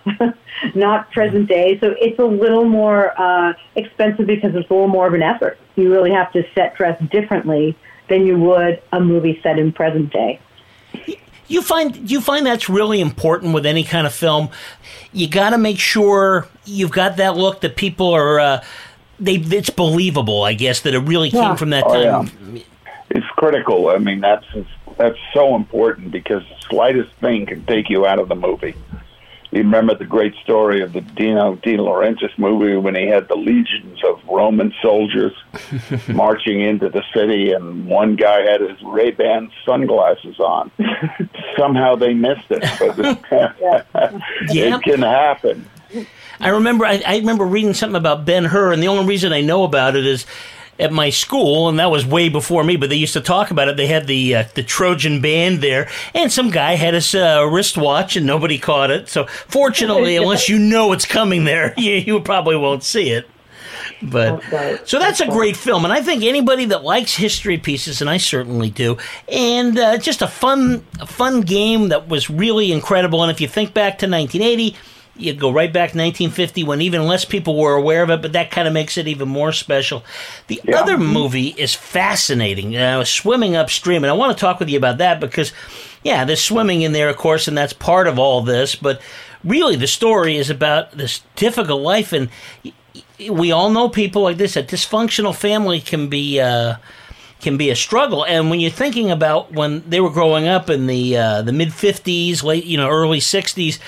not 0.76 1.12
present 1.12 1.48
day. 1.48 1.80
So 1.80 1.96
it's 2.00 2.20
a 2.20 2.26
little 2.26 2.66
more 2.66 3.20
uh, 3.20 3.54
expensive 3.76 4.28
because 4.28 4.56
it's 4.56 4.70
a 4.70 4.74
little 4.74 4.88
more 4.88 5.08
of 5.08 5.14
an 5.14 5.24
effort. 5.24 5.58
You 5.76 5.92
really 5.92 6.12
have 6.12 6.32
to 6.34 6.44
set 6.56 6.76
dress 6.76 7.02
differently 7.12 7.78
than 8.10 8.26
you 8.26 8.38
would 8.38 8.82
a 8.92 9.00
movie 9.00 9.40
set 9.42 9.58
in 9.58 9.72
present 9.72 10.12
day. 10.12 10.40
You 11.48 11.62
find 11.62 12.10
you 12.10 12.22
find 12.22 12.46
that's 12.46 12.70
really 12.70 13.02
important 13.02 13.54
with 13.54 13.66
any 13.66 13.84
kind 13.84 14.08
of 14.08 14.14
film. 14.14 14.50
You 15.12 15.28
got 15.28 15.52
to 15.52 15.58
make 15.58 15.78
sure 15.78 16.48
you've 16.66 16.92
got 16.92 17.18
that 17.18 17.36
look 17.38 17.62
that 17.62 17.76
people 17.76 18.10
are. 18.14 18.40
Uh, 18.40 18.64
they 19.24 19.36
it's 19.58 19.70
believable, 19.70 20.44
I 20.44 20.54
guess, 20.54 20.82
that 20.82 20.94
it 20.94 21.00
really 21.00 21.32
came 21.32 21.42
Yeah. 21.42 21.56
from 21.56 21.70
that 21.72 21.84
Oh, 21.88 21.94
time. 22.04 22.30
yeah. 22.56 22.62
It's 23.10 23.26
critical. 23.38 23.90
I 23.90 23.98
mean, 23.98 24.22
that's 24.22 24.46
that's 24.98 25.18
so 25.34 25.56
important 25.56 26.12
because 26.12 26.44
the 26.44 26.56
slightest 26.70 27.12
thing 27.16 27.46
can 27.46 27.64
take 27.66 27.90
you 27.90 28.06
out 28.06 28.20
of 28.20 28.28
the 28.30 28.36
movie. 28.36 28.76
You 29.52 29.60
remember 29.60 29.94
the 29.94 30.06
great 30.06 30.34
story 30.44 30.82
of 30.82 30.94
the 30.94 31.02
Dino 31.02 31.54
De 31.56 31.78
Laurentiis 31.78 32.36
movie 32.40 32.76
when 32.76 32.96
he 32.96 33.06
had 33.06 33.28
the 33.28 33.36
legions 33.36 34.04
of 34.04 34.20
Roman 34.28 34.74
soldiers 34.82 35.32
marching 36.08 36.60
into 36.62 36.90
the 36.90 37.04
city, 37.14 37.52
and 37.52 37.86
one 37.86 38.16
guy 38.16 38.42
had 38.42 38.62
his 38.62 38.82
Ray 38.84 39.12
Ban 39.12 39.52
sunglasses 39.64 40.40
on. 40.40 40.72
Somehow 41.58 41.96
they 41.96 42.16
missed 42.16 42.50
it, 42.50 42.64
but 42.80 42.98
Yeah. 43.62 43.84
it 44.50 44.82
can 44.84 45.02
happen. 45.04 45.70
I 46.40 46.50
remember 46.50 46.86
I, 46.86 47.02
I 47.06 47.18
remember 47.18 47.46
reading 47.46 47.74
something 47.74 47.96
about 47.96 48.26
Ben 48.26 48.46
Hur, 48.46 48.74
and 48.74 48.82
the 48.82 48.88
only 48.88 49.06
reason 49.06 49.34
I 49.34 49.42
know 49.42 49.64
about 49.64 49.96
it 49.96 50.06
is 50.06 50.26
at 50.80 50.92
my 50.92 51.10
school, 51.10 51.70
and 51.70 51.80
that 51.80 51.92
was 51.92 52.06
way 52.06 52.30
before 52.30 52.64
me. 52.64 52.76
But 52.76 52.90
they 52.90 52.96
used 52.96 53.14
to 53.14 53.22
talk 53.22 53.52
about 53.52 53.68
it. 53.68 53.78
They 53.78 53.88
had 53.88 54.08
the 54.08 54.36
uh, 54.36 54.44
the 54.56 54.64
Trojan 54.64 55.22
band 55.22 55.62
there, 55.62 55.90
and 56.14 56.32
some 56.32 56.50
guy 56.50 56.76
had 56.76 56.94
his 56.94 57.14
uh, 57.14 57.48
wristwatch, 57.50 58.16
and 58.16 58.26
nobody 58.26 58.58
caught 58.58 58.92
it. 58.92 59.10
So 59.10 59.26
fortunately, 59.26 60.16
unless 60.18 60.50
you 60.50 60.60
know 60.60 60.92
it's 60.92 61.06
coming 61.06 61.44
there, 61.44 61.74
you, 61.78 61.94
you 61.94 62.20
probably 62.22 62.56
won't 62.56 62.84
see 62.84 63.10
it. 63.10 63.28
But 64.02 64.44
so 64.86 65.00
that's 65.00 65.22
a 65.22 65.28
great 65.28 65.56
film, 65.56 65.86
and 65.86 65.94
I 65.94 66.02
think 66.02 66.24
anybody 66.24 66.66
that 66.66 66.84
likes 66.84 67.16
history 67.16 67.58
pieces, 67.58 68.02
and 68.02 68.10
I 68.10 68.18
certainly 68.18 68.70
do, 68.70 68.98
and 69.30 69.78
uh, 69.78 69.98
just 69.98 70.22
a 70.22 70.28
fun, 70.28 70.86
a 71.00 71.06
fun 71.06 71.42
game 71.42 71.90
that 71.90 72.10
was 72.10 72.30
really 72.30 72.72
incredible. 72.72 73.24
And 73.24 73.32
if 73.32 73.40
you 73.40 73.48
think 73.48 73.74
back 73.74 74.00
to 74.00 74.08
1980, 74.08 74.76
you 75.16 75.34
go 75.34 75.52
right 75.52 75.72
back 75.72 75.92
to 75.92 75.98
1950 75.98 76.64
when 76.64 76.82
even 76.82 77.06
less 77.06 77.24
people 77.24 77.56
were 77.58 77.76
aware 77.76 78.02
of 78.04 78.10
it, 78.10 78.22
but 78.22 78.34
that 78.34 78.50
kind 78.50 78.68
of 78.68 78.74
makes 78.74 78.98
it 78.98 79.08
even 79.08 79.30
more 79.30 79.52
special. 79.52 80.04
The 80.48 80.60
Yeah. 80.64 80.80
other 80.80 80.98
movie 80.98 81.54
is 81.58 81.74
fascinating, 81.76 82.76
uh, 82.76 83.04
Swimming 83.04 83.56
Upstream, 83.56 84.04
and 84.04 84.10
I 84.10 84.14
want 84.14 84.36
to 84.36 84.42
talk 84.42 84.60
with 84.60 84.70
you 84.70 84.78
about 84.78 84.98
that 84.98 85.20
because, 85.20 85.52
yeah, 86.04 86.26
there's 86.26 86.42
swimming 86.42 86.82
in 86.82 86.94
there, 86.94 87.10
of 87.10 87.18
course, 87.18 87.48
and 87.48 87.56
that's 87.58 87.74
part 87.74 88.08
of 88.08 88.18
all 88.18 88.42
this, 88.42 88.76
but 88.76 89.02
really 89.44 89.76
the 89.76 89.88
story 89.88 90.38
is 90.38 90.50
about 90.50 90.98
this 90.98 91.22
difficult 91.36 91.82
life 91.82 92.12
and 92.14 92.30
we 93.30 93.52
all 93.52 93.70
know 93.70 93.90
people 93.90 94.24
like 94.24 94.38
this. 94.38 94.56
A 94.56 94.64
dysfunctional 94.64 95.36
family 95.36 95.80
can 95.80 96.08
be 96.08 96.40
uh, 96.40 96.76
can 97.42 97.58
be 97.58 97.70
a 97.70 97.76
struggle. 97.76 98.24
And 98.26 98.50
when 98.50 98.60
you're 98.60 98.72
thinking 98.72 99.12
about 99.12 99.52
when 99.52 99.84
they 99.88 100.00
were 100.00 100.10
growing 100.10 100.48
up 100.48 100.70
in 100.70 100.88
the 100.88 101.18
uh, 101.18 101.42
the 101.42 101.52
mid 101.52 101.70
'50s, 101.70 102.44
late 102.44 102.66
you 102.66 102.78
know 102.78 102.90
early 102.90 103.20
'60s, 103.20 103.80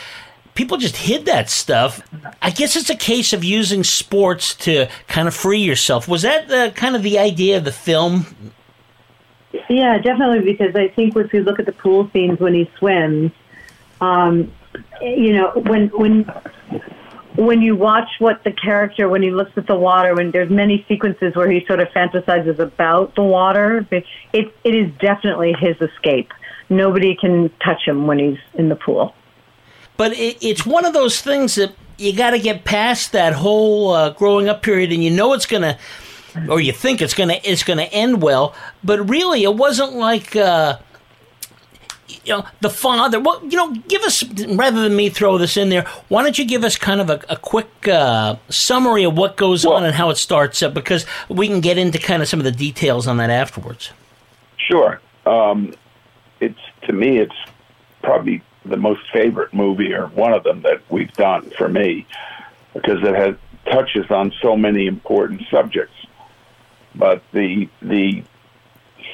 people 0.56 0.78
just 0.78 0.96
hid 0.96 1.26
that 1.26 1.50
stuff. 1.50 2.02
I 2.42 2.50
guess 2.50 2.76
it's 2.76 2.90
a 2.90 2.96
case 2.96 3.34
of 3.34 3.44
using 3.44 3.84
sports 3.84 4.56
to 4.56 4.88
kind 5.08 5.28
of 5.28 5.36
free 5.36 5.60
yourself. 5.60 6.08
Was 6.08 6.24
that 6.24 6.48
the, 6.48 6.74
kind 6.76 6.96
of 6.96 7.04
the 7.04 7.20
idea 7.20 7.58
of 7.58 7.66
the 7.66 7.72
film? 7.72 8.26
Yeah, 9.70 9.98
definitely. 10.00 10.52
Because 10.52 10.76
I 10.76 10.88
think 10.88 11.16
if 11.16 11.34
you 11.34 11.44
look 11.44 11.60
at 11.60 11.66
the 11.66 11.72
pool 11.72 12.10
scenes 12.12 12.40
when 12.40 12.54
he 12.54 12.70
swims, 12.78 13.32
um, 14.02 14.52
you 15.02 15.34
know, 15.34 15.52
when 15.56 15.88
when 15.90 16.24
when 17.36 17.62
you 17.62 17.76
watch 17.76 18.10
what 18.20 18.44
the 18.44 18.52
character 18.52 19.08
when 19.08 19.22
he 19.22 19.32
looks 19.32 19.52
at 19.58 19.68
the 19.68 19.76
water, 19.76 20.16
when 20.16 20.32
there's 20.32 20.50
many 20.50 20.86
sequences 20.88 21.36
where 21.36 21.50
he 21.50 21.66
sort 21.66 21.80
of 21.80 21.88
fantasizes 21.90 22.60
about 22.60 23.16
the 23.16 23.24
water, 23.24 23.86
it 23.92 24.06
it 24.34 24.76
is 24.76 24.92
definitely 25.00 25.54
his 25.54 25.76
escape. 25.82 26.34
Nobody 26.70 27.16
can 27.16 27.50
touch 27.64 27.84
him 27.86 28.08
when 28.08 28.20
he's 28.20 28.40
in 28.56 28.70
the 28.70 28.76
pool. 28.76 29.16
But 29.98 30.14
it, 30.14 30.38
it's 30.42 30.66
one 30.66 30.86
of 30.86 30.94
those 30.94 31.22
things 31.22 31.56
that 31.56 31.74
you 31.98 32.16
got 32.16 32.32
to 32.32 32.40
get 32.40 32.66
past 32.66 33.12
that 33.14 33.34
whole 33.34 33.92
uh, 33.92 34.10
growing 34.12 34.50
up 34.50 34.62
period, 34.62 34.92
and 34.92 35.04
you 35.04 35.12
know 35.12 35.34
it's 35.34 35.46
gonna, 35.46 35.78
or 36.50 36.60
you 36.60 36.72
think 36.74 37.02
it's 37.02 37.14
gonna, 37.14 37.40
it's 37.44 37.64
gonna 37.64 37.84
end 37.84 38.22
well. 38.22 38.54
But 38.84 39.10
really, 39.10 39.44
it 39.44 39.56
wasn't 39.56 39.94
like. 39.94 40.36
Uh, 40.36 40.78
you 42.24 42.34
know 42.34 42.46
the 42.62 42.70
father. 42.70 43.20
Well, 43.20 43.42
you 43.44 43.58
know, 43.58 43.72
give 43.88 44.04
us 44.04 44.24
rather 44.48 44.82
than 44.82 44.96
me 44.96 45.10
throw 45.10 45.38
this 45.38 45.58
in 45.58 45.70
there. 45.70 45.84
Why 46.08 46.24
don't 46.24 46.38
you 46.38 46.46
give 46.46 46.64
us 46.64 46.76
kind 46.78 47.02
of 47.02 47.10
a, 47.10 47.20
a 47.30 47.38
quick 47.38 47.88
uh, 47.88 48.36
summary 48.50 49.04
of 49.04 49.18
what 49.18 49.38
goes 49.38 49.66
Well- 49.66 49.76
on 49.76 49.86
and 49.86 49.96
how 49.96 50.10
it 50.10 50.18
starts, 50.18 50.62
uh, 50.62 50.70
because 50.70 51.06
we 51.30 51.48
can 51.48 51.62
get 51.62 51.78
into 51.78 51.98
kind 51.98 52.22
of 52.22 52.28
some 52.28 52.40
of 52.40 52.44
the 52.44 52.52
details 52.52 53.08
on 53.08 53.18
that 53.18 53.30
afterwards. 53.30 53.92
Sure. 54.58 55.00
Um, 55.26 55.74
it's 56.40 56.60
to 56.84 56.94
me, 56.94 57.18
it's 57.18 57.36
probably 58.04 58.42
the 58.66 58.78
most 58.78 59.02
favorite 59.12 59.54
movie 59.54 59.94
or 59.94 60.08
one 60.08 60.34
of 60.34 60.44
them 60.44 60.62
that 60.62 60.82
we've 60.90 61.12
done 61.14 61.50
for 61.58 61.70
me 61.70 62.06
because 62.74 63.02
it 63.04 63.16
has 63.16 63.36
touches 63.66 64.10
on 64.10 64.32
so 64.42 64.56
many 64.56 64.86
important 64.88 65.42
subjects. 65.50 65.96
But 66.94 67.24
the 67.32 67.70
the 67.82 68.24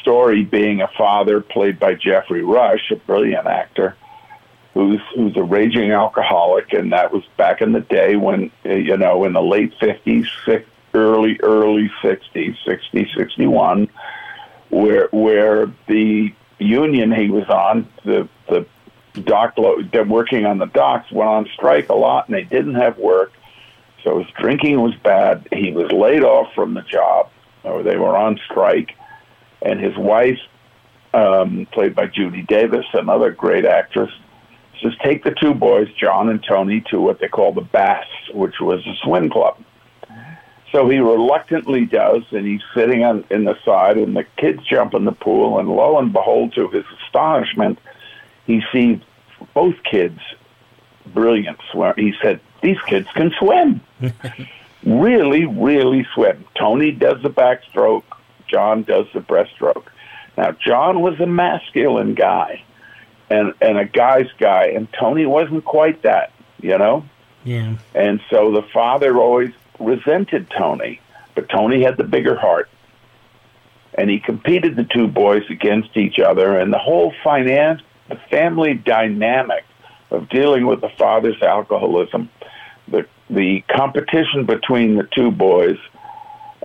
story 0.01 0.43
being 0.43 0.81
a 0.81 0.87
father 0.97 1.41
played 1.41 1.79
by 1.79 1.95
Geoffrey 1.95 2.43
Rush, 2.43 2.91
a 2.91 2.95
brilliant 2.95 3.47
actor, 3.47 3.95
who's 4.73 5.01
who's 5.15 5.35
a 5.37 5.43
raging 5.43 5.91
alcoholic, 5.91 6.73
and 6.73 6.91
that 6.91 7.11
was 7.11 7.23
back 7.37 7.61
in 7.61 7.71
the 7.71 7.81
day 7.81 8.15
when 8.15 8.51
uh, 8.65 8.73
you 8.73 8.97
know 8.97 9.23
in 9.23 9.33
the 9.33 9.41
late 9.41 9.73
fifties, 9.79 10.27
early 10.93 11.39
early 11.41 11.91
sixties, 12.01 12.55
60, 12.65 13.11
61, 13.15 13.89
where 14.69 15.07
where 15.11 15.71
the 15.87 16.33
union 16.59 17.11
he 17.11 17.29
was 17.29 17.49
on, 17.49 17.87
the 18.05 18.27
the 18.47 18.65
dock 19.13 19.57
lo- 19.57 19.81
working 20.07 20.45
on 20.45 20.57
the 20.57 20.67
docks 20.67 21.11
went 21.11 21.29
on 21.29 21.49
strike 21.53 21.89
a 21.89 21.95
lot, 21.95 22.27
and 22.27 22.35
they 22.35 22.43
didn't 22.43 22.75
have 22.75 22.97
work. 22.97 23.33
So 24.03 24.19
his 24.19 24.27
drinking 24.39 24.81
was 24.81 24.95
bad. 25.03 25.47
He 25.51 25.71
was 25.71 25.91
laid 25.91 26.23
off 26.23 26.53
from 26.53 26.73
the 26.73 26.81
job, 26.81 27.29
or 27.63 27.83
they 27.83 27.97
were 27.97 28.15
on 28.15 28.39
strike, 28.45 28.95
and 29.61 29.79
his 29.79 29.95
wife, 29.97 30.39
um, 31.13 31.67
played 31.71 31.93
by 31.93 32.07
Judy 32.07 32.43
Davis, 32.43 32.85
another 32.93 33.31
great 33.31 33.65
actress, 33.65 34.11
says 34.81 34.93
take 35.03 35.23
the 35.23 35.31
two 35.31 35.53
boys, 35.53 35.87
John 35.99 36.29
and 36.29 36.43
Tony, 36.43 36.81
to 36.89 36.99
what 36.99 37.19
they 37.19 37.27
call 37.27 37.53
the 37.53 37.61
Baths, 37.61 38.09
which 38.33 38.59
was 38.59 38.85
a 38.87 38.95
swim 39.03 39.29
club. 39.29 39.57
So 40.71 40.87
he 40.87 40.99
reluctantly 40.99 41.85
does, 41.85 42.23
and 42.31 42.47
he's 42.47 42.61
sitting 42.73 43.03
on 43.03 43.25
in 43.29 43.43
the 43.43 43.57
side, 43.65 43.97
and 43.97 44.15
the 44.15 44.23
kids 44.37 44.65
jump 44.65 44.93
in 44.93 45.05
the 45.05 45.11
pool, 45.11 45.59
and 45.59 45.69
lo 45.69 45.99
and 45.99 46.13
behold, 46.13 46.53
to 46.55 46.69
his 46.69 46.85
astonishment, 47.03 47.77
he 48.45 48.61
sees 48.71 48.99
both 49.53 49.75
kids 49.83 50.19
brilliant 51.13 51.57
swim. 51.71 51.93
He 51.97 52.13
said, 52.21 52.39
"These 52.61 52.79
kids 52.87 53.07
can 53.13 53.31
swim, 53.39 53.81
really, 54.85 55.45
really 55.45 56.05
swim." 56.13 56.45
Tony 56.55 56.91
does 56.91 57.21
the 57.21 57.29
backstroke, 57.29 58.03
John 58.51 58.83
does 58.83 59.07
the 59.13 59.21
breaststroke. 59.21 59.85
Now, 60.37 60.51
John 60.51 61.01
was 61.01 61.19
a 61.19 61.25
masculine 61.25 62.13
guy, 62.13 62.63
and 63.29 63.53
and 63.61 63.77
a 63.77 63.85
guy's 63.85 64.29
guy, 64.37 64.65
and 64.65 64.87
Tony 64.99 65.25
wasn't 65.25 65.65
quite 65.65 66.01
that, 66.03 66.31
you 66.61 66.77
know. 66.77 67.05
Yeah. 67.43 67.75
And 67.95 68.21
so 68.29 68.51
the 68.51 68.61
father 68.73 69.17
always 69.17 69.51
resented 69.79 70.49
Tony, 70.55 70.99
but 71.35 71.49
Tony 71.49 71.83
had 71.83 71.97
the 71.97 72.03
bigger 72.03 72.35
heart. 72.35 72.69
And 73.95 74.09
he 74.09 74.19
competed 74.19 74.75
the 74.75 74.85
two 74.85 75.07
boys 75.07 75.43
against 75.49 75.97
each 75.97 76.19
other, 76.19 76.57
and 76.57 76.71
the 76.71 76.77
whole 76.77 77.13
finance, 77.23 77.81
the 78.11 78.19
family 78.29 78.73
dynamic 78.73 79.63
of 80.11 80.27
dealing 80.29 80.65
with 80.65 80.81
the 80.81 80.89
father's 80.97 81.41
alcoholism, 81.41 82.29
the 82.87 83.07
the 83.29 83.61
competition 83.73 84.45
between 84.45 84.95
the 84.95 85.07
two 85.15 85.31
boys 85.31 85.77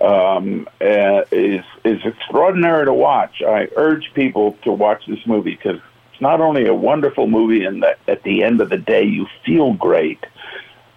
um, 0.03 0.67
uh, 0.81 1.21
is 1.31 1.63
is 1.85 2.05
extraordinary 2.05 2.85
to 2.85 2.93
watch. 2.93 3.41
I 3.41 3.69
urge 3.75 4.11
people 4.13 4.57
to 4.63 4.71
watch 4.71 5.05
this 5.07 5.25
movie 5.25 5.55
because 5.55 5.79
it's 6.11 6.21
not 6.21 6.41
only 6.41 6.67
a 6.67 6.73
wonderful 6.73 7.27
movie, 7.27 7.63
and 7.63 7.81
that 7.83 7.99
at 8.07 8.23
the 8.23 8.43
end 8.43 8.59
of 8.59 8.69
the 8.69 8.77
day 8.77 9.03
you 9.03 9.27
feel 9.45 9.73
great, 9.73 10.23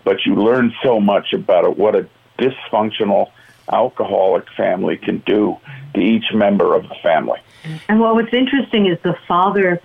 but 0.04 0.26
you 0.26 0.34
learn 0.34 0.74
so 0.82 1.00
much 1.00 1.32
about 1.32 1.64
it. 1.64 1.76
What 1.78 1.94
a 1.94 2.08
dysfunctional 2.38 3.30
alcoholic 3.70 4.50
family 4.56 4.96
can 4.96 5.18
do 5.18 5.56
to 5.94 6.00
each 6.00 6.32
member 6.34 6.74
of 6.74 6.88
the 6.88 6.96
family. 6.96 7.38
And 7.88 8.00
what 8.00 8.14
what's 8.14 8.32
interesting 8.32 8.86
is 8.86 8.98
the 9.02 9.16
father 9.28 9.80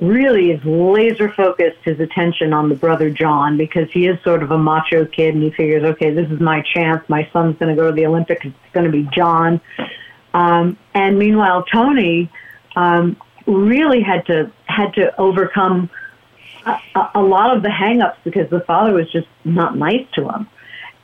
really 0.00 0.50
is 0.50 0.64
laser 0.64 1.30
focused 1.30 1.78
his 1.84 2.00
attention 2.00 2.52
on 2.52 2.68
the 2.68 2.74
brother 2.74 3.10
John 3.10 3.56
because 3.56 3.90
he 3.92 4.06
is 4.06 4.20
sort 4.22 4.42
of 4.42 4.50
a 4.50 4.58
macho 4.58 5.04
kid 5.04 5.34
and 5.34 5.42
he 5.42 5.50
figures, 5.50 5.84
okay, 5.84 6.10
this 6.10 6.30
is 6.30 6.40
my 6.40 6.62
chance. 6.62 7.06
My 7.08 7.28
son's 7.32 7.58
going 7.58 7.74
to 7.74 7.80
go 7.80 7.88
to 7.88 7.92
the 7.92 8.06
Olympics. 8.06 8.46
It's 8.46 8.72
going 8.72 8.86
to 8.86 8.92
be 8.92 9.08
John. 9.12 9.60
Um, 10.32 10.78
and 10.94 11.18
meanwhile, 11.18 11.64
Tony 11.64 12.30
um, 12.76 13.16
really 13.46 14.00
had 14.00 14.26
to 14.26 14.50
had 14.66 14.94
to 14.94 15.18
overcome 15.20 15.90
a, 16.64 17.10
a 17.16 17.22
lot 17.22 17.56
of 17.56 17.62
the 17.62 17.68
hangups 17.68 18.16
because 18.24 18.48
the 18.50 18.60
father 18.60 18.92
was 18.92 19.10
just 19.10 19.28
not 19.44 19.76
nice 19.76 20.06
to 20.14 20.28
him. 20.28 20.48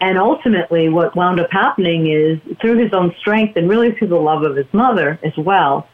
And 0.00 0.19
ultimately, 0.19 0.88
what 0.88 1.17
wound 1.17 1.41
up 1.41 1.50
happening 1.50 2.07
is 2.11 2.38
through 2.61 2.79
his 2.79 2.93
own 2.93 3.15
strength 3.19 3.57
and 3.57 3.69
really 3.69 3.93
through 3.93 4.09
the 4.09 4.17
love 4.17 4.43
of 4.43 4.55
his 4.55 4.67
mother 4.73 5.19
as 5.23 5.37
well, 5.38 5.88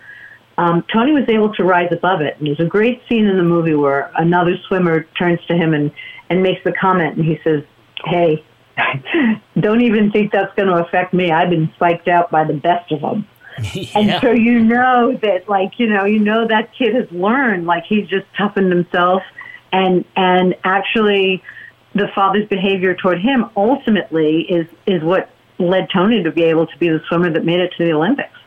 um, 0.59 0.85
Tony 0.93 1.13
was 1.13 1.29
able 1.29 1.53
to 1.55 1.65
rise 1.65 1.91
above 1.93 2.21
it. 2.21 2.37
And 2.39 2.47
there's 2.47 2.61
a 2.61 2.65
great 2.65 3.03
scene 3.09 3.27
in 3.27 3.37
the 3.37 3.43
movie 3.43 3.75
where 3.75 4.11
another 4.17 4.57
swimmer 4.69 5.05
turns 5.19 5.41
to 5.47 5.55
him 5.55 5.75
and, 5.75 5.91
and 6.29 6.43
makes 6.43 6.63
the 6.65 6.73
comment, 6.73 7.17
and 7.17 7.25
he 7.25 7.39
says, 7.45 7.63
Hey, 8.05 8.45
don't 9.61 9.83
even 9.83 10.11
think 10.11 10.33
that's 10.33 10.55
going 10.55 10.69
to 10.69 10.85
affect 10.85 11.15
me. 11.15 11.31
I've 11.31 11.51
been 11.51 11.71
spiked 11.75 12.09
out 12.09 12.31
by 12.31 12.45
the 12.45 12.55
best 12.55 12.91
of 12.93 13.01
them. 13.01 13.29
yeah. 13.75 13.99
And 13.99 14.23
so 14.23 14.31
you 14.33 14.59
know 14.61 15.19
that, 15.23 15.49
like, 15.49 15.79
you 15.79 15.87
know, 15.87 16.05
you 16.05 16.19
know 16.19 16.47
that 16.49 16.71
kid 16.77 16.95
has 16.95 17.11
learned, 17.11 17.67
like, 17.67 17.85
he's 17.85 18.09
just 18.09 18.27
toughened 18.37 18.73
himself. 18.73 19.23
And, 19.73 20.05
and 20.17 20.55
actually, 20.65 21.43
the 21.95 22.09
father's 22.15 22.49
behavior 22.49 22.95
toward 22.95 23.21
him 23.21 23.51
ultimately 23.57 24.43
is, 24.43 24.67
is 24.87 25.03
what 25.03 25.31
led 25.59 25.89
Tony 25.93 26.23
to 26.23 26.33
be 26.33 26.45
able 26.45 26.67
to 26.67 26.79
be 26.79 26.89
the 26.89 27.01
swimmer 27.09 27.31
that 27.31 27.45
made 27.45 27.61
it 27.61 27.73
to 27.77 27.85
the 27.85 27.93
Olympics. 27.93 28.39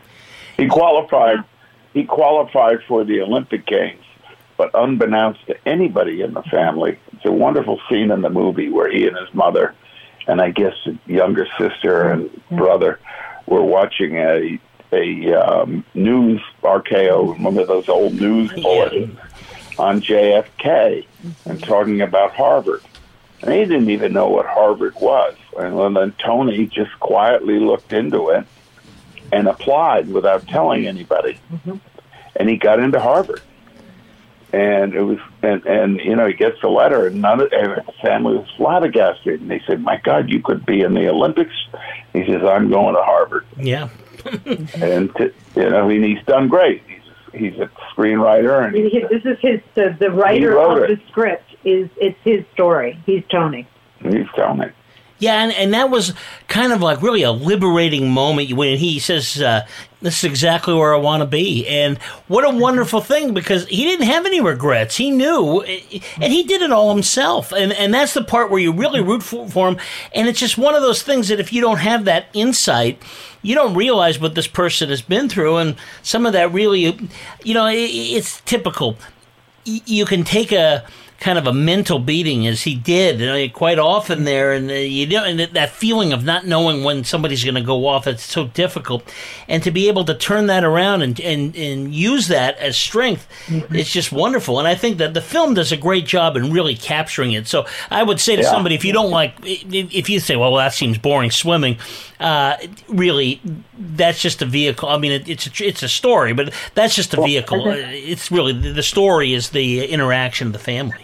He 0.57 0.67
qualified. 0.67 1.37
He 1.95 2.03
qualified 2.03 2.83
for 2.89 3.05
the 3.05 3.21
Olympic 3.21 3.65
Games, 3.65 4.03
but 4.57 4.69
unbeknownst 4.73 5.47
to 5.47 5.55
anybody 5.65 6.21
in 6.21 6.33
the 6.33 6.43
family, 6.43 6.99
it's 7.13 7.23
a 7.23 7.31
wonderful 7.31 7.79
scene 7.89 8.11
in 8.11 8.21
the 8.21 8.29
movie 8.29 8.69
where 8.69 8.91
he 8.91 9.07
and 9.07 9.15
his 9.15 9.33
mother, 9.33 9.73
and 10.27 10.41
I 10.41 10.51
guess 10.51 10.73
the 10.83 10.97
younger 11.07 11.47
sister 11.57 12.11
and 12.11 12.29
brother, 12.51 12.99
were 13.47 13.63
watching 13.63 14.17
a 14.17 14.59
a 14.91 15.33
um, 15.33 15.85
news 15.93 16.41
RKO, 16.61 17.33
remember 17.33 17.65
those 17.65 17.87
old 17.87 18.13
news 18.13 18.51
bulletins 18.51 19.17
on 19.79 20.01
JFK, 20.01 21.05
and 21.45 21.63
talking 21.63 22.01
about 22.01 22.33
Harvard. 22.33 22.81
And 23.41 23.53
he 23.53 23.59
didn't 23.61 23.89
even 23.89 24.11
know 24.11 24.27
what 24.27 24.45
Harvard 24.45 24.95
was. 24.95 25.35
And 25.57 25.95
then 25.95 26.13
Tony 26.19 26.67
just 26.67 26.97
quietly 26.99 27.59
looked 27.59 27.93
into 27.93 28.29
it 28.29 28.45
and 29.31 29.47
applied 29.47 30.09
without 30.09 30.47
telling 30.47 30.81
mm-hmm. 30.81 30.97
anybody. 30.97 31.39
Mm-hmm. 31.51 31.75
And 32.35 32.49
he 32.49 32.57
got 32.57 32.79
into 32.79 32.99
Harvard. 32.99 33.41
And 34.53 34.93
it 34.93 35.01
was, 35.01 35.17
and, 35.41 35.65
and 35.65 35.99
you 35.99 36.15
know, 36.15 36.27
he 36.27 36.33
gets 36.33 36.61
the 36.61 36.69
letter, 36.69 37.07
and 37.07 37.21
none 37.21 37.41
of 37.41 37.51
and 37.51 37.75
the 37.75 37.91
family 38.01 38.37
was 38.37 38.47
flabbergasted. 38.55 39.41
And 39.41 39.51
they 39.51 39.61
said, 39.67 39.81
"My 39.81 39.97
God, 39.97 40.29
you 40.29 40.41
could 40.41 40.65
be 40.65 40.79
in 40.79 40.93
the 40.93 41.09
Olympics." 41.09 41.53
He 42.13 42.25
says, 42.25 42.41
"I'm 42.41 42.69
going 42.69 42.95
to 42.95 43.01
Harvard," 43.01 43.45
yeah. 43.57 43.89
and 44.75 45.13
t- 45.15 45.31
you 45.57 45.69
know, 45.69 45.89
and 45.89 46.05
he's 46.05 46.23
done 46.25 46.47
great. 46.47 46.83
He's 46.87 47.01
he's 47.33 47.59
a 47.59 47.69
screenwriter, 47.93 48.65
and 48.65 48.75
He- 48.75 49.05
This 49.09 49.25
is 49.25 49.37
his, 49.41 49.59
the, 49.73 49.95
the 49.99 50.11
writer 50.11 50.59
of 50.59 50.77
it. 50.77 50.87
the 50.87 51.07
script 51.09 51.55
is, 51.63 51.89
it's 51.97 52.19
his 52.23 52.45
story. 52.53 52.97
He's 53.05 53.23
Tony. 53.29 53.67
he's 54.01 54.27
telling 54.35 54.59
me. 54.59 54.67
Yeah, 55.17 55.41
and, 55.43 55.53
and 55.53 55.73
that 55.73 55.89
was 55.89 56.13
kind 56.49 56.73
of 56.73 56.81
like 56.81 57.01
really 57.01 57.23
a 57.23 57.31
liberating 57.31 58.11
moment 58.11 58.51
when 58.51 58.77
he 58.77 58.99
says, 58.99 59.41
uh, 59.41 59.65
This 60.01 60.19
is 60.19 60.23
exactly 60.25 60.73
where 60.73 60.93
I 60.93 60.97
want 60.97 61.21
to 61.21 61.25
be. 61.25 61.65
And 61.67 61.97
what 62.27 62.43
a 62.43 62.49
wonderful 62.49 62.99
thing 62.99 63.33
because 63.33 63.65
he 63.67 63.85
didn't 63.85 64.07
have 64.07 64.25
any 64.25 64.41
regrets. 64.41 64.97
He 64.97 65.11
knew, 65.11 65.61
and 65.61 66.33
he 66.33 66.43
did 66.43 66.61
it 66.61 66.71
all 66.71 66.93
himself. 66.93 67.53
And, 67.53 67.71
and 67.71 67.93
that's 67.93 68.13
the 68.13 68.25
part 68.25 68.51
where 68.51 68.59
you 68.59 68.73
really 68.73 69.01
root 69.01 69.23
for, 69.23 69.47
for 69.47 69.69
him. 69.69 69.77
And 70.13 70.27
it's 70.27 70.39
just 70.39 70.57
one 70.57 70.75
of 70.75 70.81
those 70.81 71.01
things 71.01 71.29
that 71.29 71.39
if 71.39 71.53
you 71.53 71.61
don't 71.61 71.79
have 71.79 72.03
that 72.05 72.25
insight, 72.33 73.01
you 73.41 73.55
don't 73.55 73.73
realize 73.73 74.19
what 74.19 74.35
this 74.35 74.47
person 74.47 74.89
has 74.89 75.01
been 75.01 75.29
through. 75.29 75.57
And 75.57 75.77
some 76.03 76.25
of 76.25 76.33
that 76.33 76.51
really, 76.51 77.09
you 77.43 77.53
know, 77.53 77.67
it, 77.67 77.77
it's 77.77 78.41
typical. 78.41 78.97
You 79.63 80.05
can 80.05 80.25
take 80.25 80.51
a 80.51 80.85
kind 81.25 81.39
of 81.39 81.47
a 81.47 81.53
mental 81.53 81.97
beating 81.97 82.45
as 82.45 82.61
he 82.61 82.75
did 82.75 83.19
you 83.19 83.25
know, 83.25 83.49
quite 83.49 83.79
often 83.79 84.25
there. 84.25 84.53
And 84.53 84.69
uh, 84.69 84.73
you 84.75 85.07
know 85.07 85.23
and 85.23 85.39
that- 85.39 85.71
feeling 85.71 86.13
of 86.13 86.23
not 86.23 86.45
knowing 86.45 86.83
when 86.83 87.03
somebody's 87.03 87.43
going 87.43 87.55
to 87.55 87.61
go 87.61 87.87
off 87.87 88.05
it's 88.05 88.23
so 88.23 88.45
difficult. 88.45 89.01
And 89.47 89.63
to 89.63 89.71
be 89.71 89.87
able 89.87 90.05
to 90.05 90.13
turn 90.13 90.45
that 90.47 90.63
around 90.63 91.01
and 91.01 91.19
and, 91.19 91.55
and 91.55 91.91
use 91.95 92.27
that 92.27 92.55
as 92.59 92.77
strength 92.77 93.27
it's 93.49 93.91
just 93.91 94.11
wonderful. 94.11 94.59
And 94.59 94.67
i 94.67 94.75
think 94.75 94.99
that 94.99 95.15
the 95.15 95.21
film 95.21 95.55
does 95.55 95.71
a 95.71 95.77
great 95.77 96.05
job 96.05 96.37
in 96.37 96.51
really 96.53 96.75
capturing 96.75 97.31
it. 97.31 97.47
So 97.47 97.65
i 97.89 98.03
would 98.03 98.19
say 98.19 98.35
to 98.35 98.43
Yeah. 98.43 98.51
somebody 98.51 98.75
if 98.75 98.85
you 98.85 98.93
don't 98.93 99.09
like 99.09 99.33
if 99.43 100.07
you 100.11 100.19
say 100.19 100.35
well 100.35 100.53
that 100.57 100.73
seems 100.73 100.99
boring 100.99 101.31
swimming 101.31 101.77
uh, 102.19 102.55
really 102.87 103.41
that's 103.97 104.21
just 104.21 104.41
a 104.43 104.45
vehicle. 104.45 104.87
I 104.89 104.97
mean 104.99 105.11
it, 105.11 105.27
it's 105.27 105.47
a, 105.47 105.67
it's 105.67 105.81
a 105.81 105.89
story 105.89 106.33
but 106.33 106.53
that's 106.75 106.95
just 106.95 107.13
a 107.15 107.21
vehicle. 107.21 107.67
Uh, 107.67 107.75
it's 108.13 108.29
really 108.31 108.53
the 108.53 108.83
story 108.83 109.33
is 109.33 109.49
the 109.49 109.85
interaction 109.87 110.47
of 110.47 110.53
the 110.53 110.59
family 110.59 111.01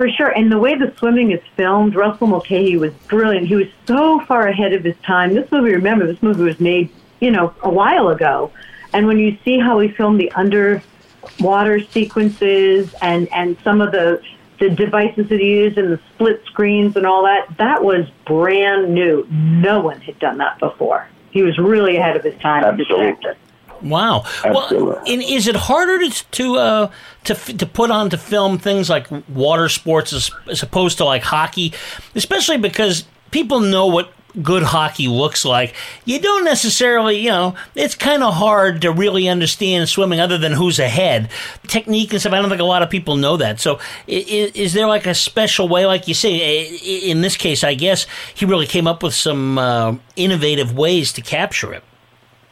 For 0.00 0.08
sure. 0.08 0.28
And 0.28 0.50
the 0.50 0.56
way 0.56 0.76
the 0.76 0.94
swimming 0.96 1.30
is 1.30 1.42
filmed, 1.56 1.94
Russell 1.94 2.26
Mulcahy 2.26 2.78
was 2.78 2.90
brilliant. 3.06 3.48
He 3.48 3.54
was 3.54 3.66
so 3.86 4.18
far 4.20 4.48
ahead 4.48 4.72
of 4.72 4.82
his 4.82 4.96
time. 5.04 5.34
This 5.34 5.52
movie, 5.52 5.74
remember, 5.74 6.06
this 6.06 6.22
movie 6.22 6.42
was 6.42 6.58
made, 6.58 6.88
you 7.20 7.30
know, 7.30 7.52
a 7.60 7.68
while 7.68 8.08
ago. 8.08 8.50
And 8.94 9.06
when 9.06 9.18
you 9.18 9.36
see 9.44 9.58
how 9.58 9.78
he 9.78 9.88
filmed 9.88 10.18
the 10.18 10.32
underwater 10.32 11.80
sequences 11.80 12.94
and, 13.02 13.30
and 13.30 13.58
some 13.62 13.82
of 13.82 13.92
the, 13.92 14.22
the 14.58 14.70
devices 14.70 15.28
that 15.28 15.38
he 15.38 15.50
used 15.50 15.76
and 15.76 15.92
the 15.92 16.00
split 16.14 16.42
screens 16.46 16.96
and 16.96 17.04
all 17.04 17.24
that, 17.24 17.54
that 17.58 17.84
was 17.84 18.08
brand 18.24 18.94
new. 18.94 19.26
No 19.28 19.80
one 19.80 20.00
had 20.00 20.18
done 20.18 20.38
that 20.38 20.58
before. 20.60 21.06
He 21.30 21.42
was 21.42 21.58
really 21.58 21.98
ahead 21.98 22.16
of 22.16 22.24
his 22.24 22.40
time 22.40 22.64
Absolutely. 22.64 23.34
Wow. 23.82 24.24
Absolutely. 24.44 24.94
Well, 24.94 25.02
and 25.06 25.22
is 25.22 25.46
it 25.48 25.56
harder 25.56 25.98
to 25.98 26.30
to 26.30 26.56
uh, 26.56 26.90
to 27.24 27.34
to 27.34 27.66
put 27.66 27.90
onto 27.90 28.16
film 28.16 28.58
things 28.58 28.88
like 28.90 29.06
water 29.28 29.68
sports 29.68 30.12
as, 30.12 30.30
as 30.48 30.62
opposed 30.62 30.98
to 30.98 31.04
like 31.04 31.22
hockey, 31.22 31.72
especially 32.14 32.58
because 32.58 33.04
people 33.30 33.60
know 33.60 33.86
what 33.86 34.12
good 34.42 34.62
hockey 34.62 35.08
looks 35.08 35.44
like. 35.44 35.74
You 36.04 36.20
don't 36.20 36.44
necessarily, 36.44 37.18
you 37.18 37.30
know, 37.30 37.54
it's 37.74 37.94
kind 37.94 38.22
of 38.22 38.34
hard 38.34 38.82
to 38.82 38.92
really 38.92 39.28
understand 39.28 39.88
swimming 39.88 40.20
other 40.20 40.38
than 40.38 40.52
who's 40.52 40.78
ahead, 40.78 41.30
technique 41.66 42.12
and 42.12 42.20
stuff. 42.20 42.32
I 42.32 42.40
don't 42.40 42.48
think 42.48 42.60
a 42.60 42.64
lot 42.64 42.82
of 42.82 42.90
people 42.90 43.16
know 43.16 43.36
that. 43.38 43.60
So, 43.60 43.78
is, 44.06 44.52
is 44.52 44.72
there 44.72 44.86
like 44.86 45.06
a 45.06 45.14
special 45.14 45.68
way, 45.68 45.86
like 45.86 46.08
you 46.08 46.14
say, 46.14 46.64
in 46.64 47.20
this 47.20 47.36
case, 47.36 47.64
I 47.64 47.74
guess 47.74 48.06
he 48.34 48.44
really 48.44 48.66
came 48.66 48.86
up 48.86 49.02
with 49.02 49.14
some 49.14 49.58
uh, 49.58 49.96
innovative 50.16 50.76
ways 50.76 51.12
to 51.14 51.22
capture 51.22 51.72
it. 51.72 51.82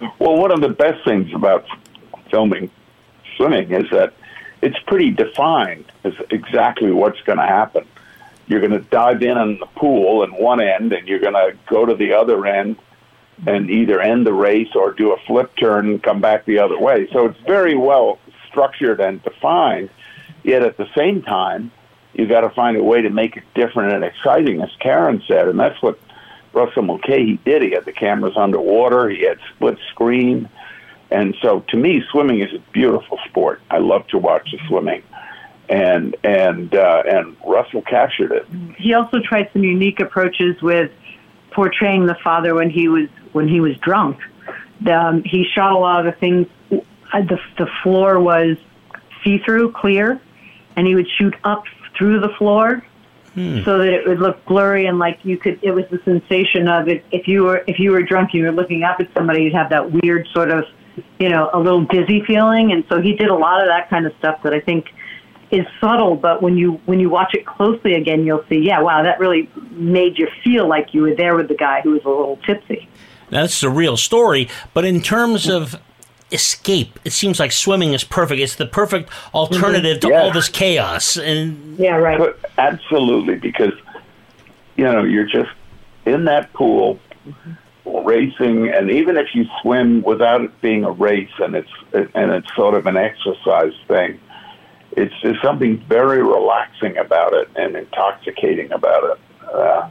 Well, 0.01 0.37
one 0.37 0.53
of 0.53 0.61
the 0.61 0.69
best 0.69 1.05
things 1.05 1.33
about 1.35 1.67
filming 2.31 2.71
swimming 3.37 3.73
is 3.73 3.91
that 3.91 4.15
it's 4.63 4.79
pretty 4.87 5.11
defined 5.11 5.85
as 6.05 6.15
exactly 6.31 6.91
what's 6.91 7.21
going 7.23 7.39
to 7.39 7.47
happen. 7.47 7.87
You're 8.47 8.61
going 8.61 8.73
to 8.73 8.81
dive 8.81 9.23
in 9.23 9.37
on 9.37 9.59
the 9.59 9.67
pool 9.67 10.23
in 10.23 10.31
one 10.31 10.61
end, 10.61 10.93
and 10.93 11.07
you're 11.07 11.21
going 11.21 11.35
to 11.35 11.57
go 11.67 11.85
to 11.85 11.95
the 11.95 12.15
other 12.15 12.47
end 12.47 12.77
and 13.47 13.71
either 13.71 14.01
end 14.01 14.27
the 14.27 14.33
race 14.33 14.75
or 14.75 14.93
do 14.93 15.13
a 15.13 15.19
flip 15.27 15.55
turn 15.57 15.89
and 15.89 16.03
come 16.03 16.21
back 16.21 16.45
the 16.45 16.59
other 16.59 16.79
way. 16.79 17.09
So 17.13 17.27
it's 17.27 17.41
very 17.41 17.77
well 17.77 18.19
structured 18.49 19.01
and 19.01 19.23
defined. 19.23 19.91
Yet 20.43 20.63
at 20.63 20.77
the 20.77 20.89
same 20.97 21.23
time, 21.23 21.71
you've 22.15 22.29
got 22.29 22.41
to 22.41 22.51
find 22.51 22.77
a 22.77 22.83
way 22.83 23.03
to 23.03 23.11
make 23.11 23.37
it 23.37 23.45
different 23.55 23.93
and 23.93 24.05
exciting, 24.05 24.63
as 24.63 24.71
Karen 24.81 25.23
said, 25.29 25.49
and 25.49 25.59
that's 25.59 25.81
what 25.83 26.01
Russell 26.59 26.83
Mulcahy 26.83 27.38
did. 27.44 27.62
He 27.62 27.71
had 27.71 27.85
the 27.85 27.92
cameras 27.92 28.35
underwater. 28.37 29.09
He 29.09 29.23
had 29.25 29.38
split 29.55 29.79
screen, 29.90 30.49
and 31.11 31.37
so 31.40 31.64
to 31.68 31.77
me, 31.77 32.03
swimming 32.11 32.40
is 32.40 32.53
a 32.53 32.59
beautiful 32.73 33.18
sport. 33.29 33.61
I 33.71 33.79
love 33.79 34.07
to 34.09 34.18
watch 34.18 34.49
the 34.51 34.59
swimming, 34.66 35.03
and 35.68 36.16
and 36.25 36.75
uh, 36.75 37.03
and 37.07 37.37
Russell 37.47 37.83
captured 37.83 38.33
it. 38.33 38.47
he 38.77 38.92
also 38.92 39.21
tried 39.21 39.51
some 39.53 39.62
unique 39.62 40.01
approaches 40.01 40.61
with 40.61 40.90
portraying 41.53 42.07
the 42.07 42.16
father 42.25 42.55
when 42.55 42.71
he 42.71 42.88
was 42.88 43.09
when 43.33 43.47
he 43.49 43.61
was 43.61 43.77
drunk. 43.79 44.18
Um, 44.90 45.23
he 45.25 45.44
shot 45.55 45.73
a 45.73 45.79
lot 45.79 46.05
of 46.07 46.12
the 46.12 46.18
things. 46.18 46.47
uh, 46.73 47.23
The 47.23 47.38
the 47.57 47.68
floor 47.83 48.18
was 48.18 48.57
see 49.23 49.38
through, 49.38 49.73
clear, 49.73 50.21
and 50.77 50.87
he 50.88 50.94
would 50.97 51.09
shoot 51.18 51.35
up 51.44 51.62
through 51.97 52.21
the 52.21 52.31
floor 52.38 52.85
Hmm. 53.38 53.62
so 53.64 53.79
that 53.79 53.87
it 53.87 54.05
would 54.05 54.18
look 54.18 54.44
blurry 54.46 54.87
and 54.87 54.98
like 54.98 55.20
you 55.22 55.38
could. 55.38 55.61
It 55.62 55.70
was 55.70 55.85
the 55.92 56.01
sensation 56.05 56.66
of 56.66 56.88
it. 56.88 57.05
If 57.12 57.29
you 57.29 57.44
were 57.44 57.62
if 57.68 57.79
you 57.79 57.92
were 57.92 58.03
drunk, 58.03 58.31
and 58.33 58.40
you 58.40 58.46
were 58.46 58.53
looking 58.53 58.83
up 58.83 58.98
at 58.98 59.09
somebody, 59.14 59.44
you'd 59.44 59.55
have 59.55 59.70
that 59.70 59.92
weird 59.92 60.27
sort 60.35 60.51
of, 60.51 60.64
you 61.20 61.29
know, 61.29 61.48
a 61.53 61.61
little 61.61 61.85
dizzy 61.85 62.24
feeling. 62.27 62.72
And 62.72 62.85
so 62.88 63.01
he 63.01 63.14
did 63.14 63.29
a 63.29 63.35
lot 63.37 63.62
of 63.62 63.68
that 63.68 63.88
kind 63.90 64.07
of 64.07 64.12
stuff 64.18 64.42
that 64.42 64.53
I 64.53 64.59
think 64.59 64.87
is 65.53 65.64
subtle, 65.81 66.16
but 66.16 66.42
when 66.42 66.57
you 66.57 66.81
when 66.87 66.98
you 66.98 67.11
watch 67.11 67.33
it 67.33 67.46
closely 67.46 67.94
again, 67.94 68.27
you'll 68.27 68.44
see, 68.48 68.59
yeah, 68.59 68.81
wow, 68.81 69.05
that 69.05 69.20
really 69.20 69.48
made 69.70 70.18
you 70.18 70.27
feel 70.42 70.68
like 70.68 70.92
you 70.92 71.03
were 71.03 71.14
there 71.14 71.37
with 71.37 71.46
the 71.46 71.55
guy 71.55 71.81
who 71.83 71.92
was 71.92 72.03
a 72.05 72.09
little 72.09 72.38
tipsy. 72.44 72.88
Now, 73.31 73.42
this 73.42 73.59
is 73.59 73.62
a 73.62 73.70
real 73.70 73.96
story, 73.96 74.48
but 74.74 74.85
in 74.85 75.01
terms 75.01 75.48
of 75.48 75.81
escape, 76.33 76.99
it 77.05 77.12
seems 77.12 77.41
like 77.41 77.53
swimming 77.53 77.93
is 77.95 78.05
perfect. 78.05 78.41
It's 78.41 78.57
the 78.57 78.67
perfect 78.67 79.11
alternative 79.35 80.01
to 80.01 80.09
Yeah. 80.09 80.21
all 80.23 80.31
this 80.33 80.49
chaos. 80.49 81.17
And 81.17 81.79
Yeah, 81.79 81.97
right. 81.97 82.19
But 82.19 82.38
absolutely, 82.59 83.37
because 83.37 83.73
you 84.77 84.85
know 84.85 85.03
you're 85.05 85.27
just 85.27 85.51
in 86.07 86.25
that 86.27 86.53
pool 86.53 86.99
racing, 87.85 88.69
and 88.69 88.91
even 88.91 89.17
if 89.17 89.35
you 89.35 89.47
swim 89.62 90.03
without 90.03 90.43
it 90.43 90.61
being 90.61 90.85
a 90.85 90.91
race 90.91 91.31
and 91.38 91.55
it's 91.55 91.71
and 91.93 92.33
it's 92.33 92.55
sort 92.55 92.75
of 92.75 92.87
an 92.87 92.97
exercise 92.97 93.73
thing, 93.87 94.21
it's 94.93 95.14
there's 95.23 95.41
something 95.43 95.79
very 95.88 96.23
relaxing 96.23 96.97
about 96.99 97.33
it 97.35 97.49
and 97.57 97.77
intoxicating 97.77 98.71
about 98.73 99.05
it. 99.05 99.19
Uh, 99.55 99.88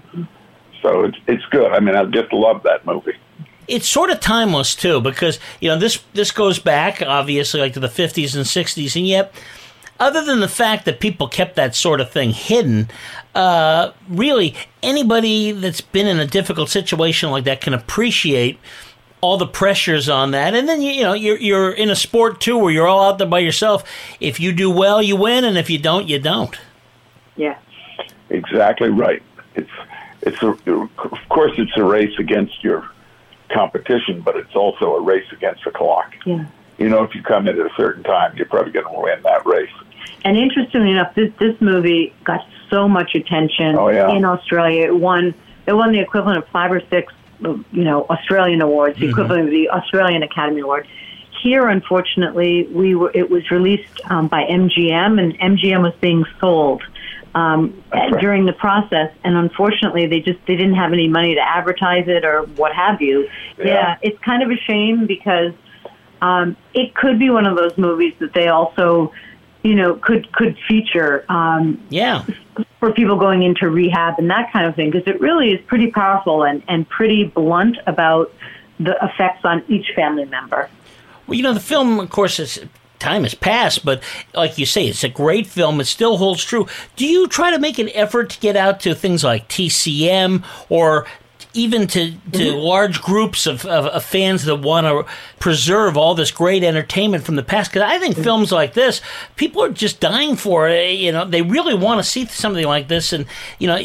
so 0.81 1.03
it's 1.05 1.17
it's 1.27 1.45
good. 1.45 1.71
I 1.71 1.79
mean, 1.79 1.95
I 1.95 2.05
just 2.05 2.31
love 2.31 2.63
that 2.63 2.85
movie. 2.85 3.15
It's 3.67 3.89
sort 3.89 4.09
of 4.09 4.19
timeless 4.19 4.75
too, 4.75 5.01
because 5.01 5.39
you 5.59 5.69
know 5.69 5.77
this 5.77 5.99
this 6.13 6.31
goes 6.31 6.59
back 6.59 7.01
obviously 7.01 7.59
like 7.59 7.73
to 7.73 7.79
the 7.79 7.89
fifties 7.89 8.35
and 8.35 8.47
sixties, 8.47 8.95
and 8.95 9.07
yet 9.07 9.33
other 9.99 10.23
than 10.23 10.39
the 10.39 10.47
fact 10.47 10.85
that 10.85 10.99
people 10.99 11.27
kept 11.27 11.55
that 11.55 11.75
sort 11.75 11.99
of 11.99 12.11
thing 12.11 12.31
hidden, 12.31 12.89
uh, 13.35 13.91
really 14.07 14.55
anybody 14.83 15.51
that's 15.51 15.81
been 15.81 16.07
in 16.07 16.19
a 16.19 16.27
difficult 16.27 16.69
situation 16.69 17.31
like 17.31 17.45
that 17.45 17.61
can 17.61 17.73
appreciate 17.73 18.59
all 19.19 19.37
the 19.37 19.47
pressures 19.47 20.07
on 20.07 20.31
that. 20.31 20.53
And 20.53 20.69
then 20.69 20.81
you, 20.81 20.91
you 20.91 21.03
know 21.03 21.13
you're 21.13 21.37
you're 21.37 21.71
in 21.71 21.89
a 21.89 21.95
sport 21.95 22.39
too 22.39 22.57
where 22.57 22.71
you're 22.71 22.87
all 22.87 23.09
out 23.09 23.17
there 23.17 23.27
by 23.27 23.39
yourself. 23.39 23.83
If 24.19 24.39
you 24.39 24.53
do 24.53 24.69
well, 24.69 25.01
you 25.01 25.15
win, 25.15 25.43
and 25.43 25.57
if 25.57 25.69
you 25.69 25.79
don't, 25.79 26.07
you 26.07 26.19
don't. 26.19 26.55
Yeah. 27.35 27.57
Exactly 28.29 28.89
right. 28.89 29.23
It's 29.55 29.71
it's 30.21 30.41
a, 30.43 30.49
of 30.49 31.29
course 31.29 31.53
it's 31.57 31.75
a 31.77 31.83
race 31.83 32.17
against 32.19 32.63
your 32.63 32.89
competition, 33.49 34.21
but 34.21 34.35
it's 34.35 34.55
also 34.55 34.95
a 34.95 35.01
race 35.01 35.27
against 35.31 35.63
the 35.63 35.71
clock. 35.71 36.13
Yeah. 36.25 36.45
You 36.77 36.89
know, 36.89 37.03
if 37.03 37.15
you 37.15 37.23
come 37.23 37.47
in 37.47 37.59
at 37.59 37.65
a 37.65 37.73
certain 37.75 38.03
time, 38.03 38.35
you're 38.37 38.45
probably 38.45 38.71
going 38.71 38.85
to 38.93 38.99
win 39.01 39.21
that 39.23 39.45
race. 39.45 39.71
And 40.23 40.37
interestingly 40.37 40.91
enough, 40.91 41.15
this 41.15 41.31
this 41.39 41.59
movie 41.61 42.13
got 42.23 42.45
so 42.69 42.87
much 42.87 43.15
attention 43.15 43.75
Oh, 43.77 43.89
yeah. 43.89 44.11
in 44.11 44.25
Australia. 44.25 44.85
It 44.87 44.95
won 44.95 45.33
it 45.65 45.73
won 45.73 45.91
the 45.91 45.99
equivalent 45.99 46.37
of 46.37 46.47
five 46.49 46.71
or 46.71 46.81
six, 46.89 47.13
you 47.41 47.63
know, 47.71 48.05
Australian 48.09 48.61
awards, 48.61 48.99
the 48.99 49.09
equivalent 49.09 49.45
of 49.45 49.51
the 49.51 49.69
Australian 49.69 50.23
Academy 50.23 50.61
Award. 50.61 50.87
Here, 51.41 51.67
unfortunately, 51.67 52.67
we 52.71 52.95
were 52.95 53.11
it 53.13 53.29
was 53.29 53.49
released 53.51 54.01
um, 54.09 54.27
by 54.27 54.43
MGM, 54.43 55.21
and 55.21 55.37
MGM 55.39 55.81
was 55.81 55.93
being 56.01 56.25
sold 56.39 56.83
um, 57.35 57.83
right. 57.93 58.19
during 58.19 58.45
the 58.45 58.53
process, 58.53 59.11
and 59.23 59.35
unfortunately, 59.35 60.07
they 60.07 60.19
just 60.19 60.39
they 60.47 60.55
didn't 60.55 60.75
have 60.75 60.93
any 60.93 61.07
money 61.07 61.35
to 61.35 61.41
advertise 61.41 62.07
it 62.07 62.25
or 62.25 62.43
what 62.55 62.73
have 62.73 63.01
you. 63.01 63.29
Yeah. 63.57 63.97
it's 64.01 64.19
kind 64.19 64.43
of 64.43 64.51
a 64.51 64.57
shame 64.57 65.07
because 65.07 65.53
um, 66.21 66.55
it 66.73 66.95
could 66.95 67.19
be 67.19 67.29
one 67.29 67.45
of 67.45 67.57
those 67.57 67.77
movies 67.77 68.13
that 68.19 68.33
they 68.33 68.47
also, 68.47 69.13
you 69.63 69.75
know, 69.75 69.95
could 69.95 70.31
could 70.31 70.57
feature 70.67 71.25
um, 71.29 71.81
Yeah. 71.89 72.23
for 72.79 72.91
people 72.91 73.17
going 73.17 73.43
into 73.43 73.69
rehab 73.69 74.15
and 74.17 74.29
that 74.29 74.51
kind 74.51 74.65
of 74.65 74.75
thing 74.75 74.91
because 74.91 75.07
it 75.07 75.19
really 75.21 75.51
is 75.51 75.61
pretty 75.67 75.91
powerful 75.91 76.43
and 76.43 76.63
and 76.67 76.87
pretty 76.89 77.25
blunt 77.25 77.77
about 77.85 78.33
the 78.79 78.95
effects 79.03 79.43
on 79.43 79.63
each 79.67 79.91
family 79.95 80.25
member. 80.25 80.69
Well, 81.25 81.35
you 81.35 81.43
know, 81.43 81.53
the 81.53 81.59
film, 81.59 81.99
of 81.99 82.09
course, 82.09 82.39
is 82.39 82.63
time 82.99 83.23
has 83.23 83.33
passed, 83.33 83.85
but 83.85 84.01
like 84.33 84.57
you 84.57 84.65
say, 84.65 84.87
it's 84.87 85.03
a 85.03 85.09
great 85.09 85.47
film. 85.47 85.79
It 85.79 85.85
still 85.85 86.17
holds 86.17 86.43
true. 86.43 86.67
Do 86.95 87.05
you 87.05 87.27
try 87.27 87.51
to 87.51 87.59
make 87.59 87.79
an 87.79 87.89
effort 87.93 88.29
to 88.31 88.39
get 88.39 88.55
out 88.55 88.79
to 88.81 88.95
things 88.95 89.23
like 89.23 89.47
TCM 89.47 90.43
or 90.69 91.05
even 91.53 91.87
to, 91.87 92.11
to 92.11 92.17
mm-hmm. 92.31 92.57
large 92.57 93.01
groups 93.01 93.47
of, 93.47 93.65
of, 93.65 93.85
of 93.87 94.03
fans 94.03 94.43
that 94.45 94.57
want 94.57 94.85
to 94.85 95.05
preserve 95.39 95.97
all 95.97 96.13
this 96.15 96.31
great 96.31 96.63
entertainment 96.63 97.23
from 97.23 97.35
the 97.35 97.43
past? 97.43 97.71
Because 97.71 97.89
I 97.89 97.99
think 97.99 98.15
mm-hmm. 98.15 98.23
films 98.23 98.51
like 98.51 98.73
this, 98.73 99.01
people 99.35 99.63
are 99.63 99.69
just 99.69 99.99
dying 99.99 100.35
for 100.35 100.67
it. 100.67 100.73
Eh, 100.73 100.91
you 100.91 101.11
know, 101.11 101.25
they 101.25 101.41
really 101.41 101.73
want 101.73 101.99
to 101.99 102.03
see 102.03 102.25
something 102.25 102.65
like 102.65 102.87
this, 102.87 103.13
and 103.13 103.25
you 103.59 103.67
know. 103.67 103.79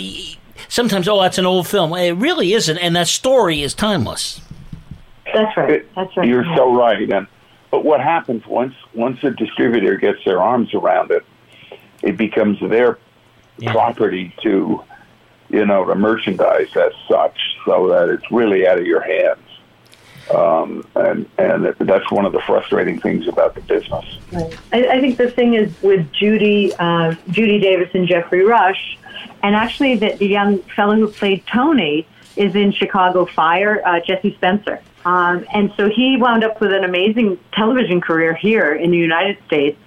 Sometimes, 0.68 1.06
oh, 1.06 1.20
that's 1.20 1.36
an 1.36 1.44
old 1.44 1.66
film. 1.66 1.92
It 1.92 2.12
really 2.12 2.54
isn't, 2.54 2.78
and 2.78 2.96
that 2.96 3.06
story 3.06 3.60
is 3.60 3.74
timeless. 3.74 4.40
That's 5.34 5.54
right. 5.54 5.84
That's 5.94 6.16
right. 6.16 6.26
You're 6.26 6.46
so 6.56 6.74
right. 6.74 7.10
And 7.10 7.26
but 7.72 7.84
what 7.84 8.00
happens 8.00 8.46
once 8.46 8.74
once 8.94 9.24
a 9.24 9.30
distributor 9.30 9.96
gets 9.96 10.22
their 10.24 10.40
arms 10.40 10.72
around 10.74 11.10
it, 11.10 11.24
it 12.02 12.16
becomes 12.16 12.60
their 12.60 12.98
Yeah. 13.58 13.72
property 13.72 14.32
to, 14.42 14.82
you 15.50 15.66
know, 15.66 15.84
to 15.84 15.94
merchandise 15.94 16.74
as 16.76 16.92
such, 17.08 17.38
so 17.66 17.88
that 17.88 18.08
it's 18.08 18.30
really 18.30 18.66
out 18.68 18.78
of 18.78 18.86
your 18.86 19.00
hands. 19.02 19.38
Um, 20.34 20.86
and 20.94 21.26
and 21.38 21.74
that's 21.80 22.10
one 22.10 22.24
of 22.24 22.32
the 22.32 22.40
frustrating 22.40 22.98
things 23.00 23.26
about 23.26 23.54
the 23.54 23.60
business. 23.62 24.06
Right. 24.32 24.56
I, 24.72 24.78
I 24.96 25.00
think 25.00 25.16
the 25.18 25.30
thing 25.30 25.54
is 25.54 25.70
with 25.82 26.10
Judy, 26.12 26.72
uh, 26.78 27.14
Judy 27.30 27.58
Davis 27.58 27.90
and 27.94 28.06
Geoffrey 28.06 28.44
Rush, 28.44 28.98
and 29.42 29.56
actually 29.56 29.96
the, 29.96 30.14
the 30.14 30.28
young 30.28 30.58
fellow 30.76 30.96
who 30.96 31.08
played 31.08 31.44
Tony 31.46 32.06
is 32.36 32.54
in 32.54 32.72
Chicago 32.72 33.26
Fire, 33.26 33.82
uh, 33.84 34.00
Jesse 34.00 34.34
Spencer. 34.34 34.80
Um, 35.04 35.44
and 35.52 35.72
so 35.76 35.88
he 35.88 36.16
wound 36.16 36.44
up 36.44 36.60
with 36.60 36.72
an 36.72 36.84
amazing 36.84 37.38
television 37.52 38.00
career 38.00 38.34
here 38.34 38.74
in 38.74 38.90
the 38.90 38.98
United 38.98 39.38
States. 39.46 39.78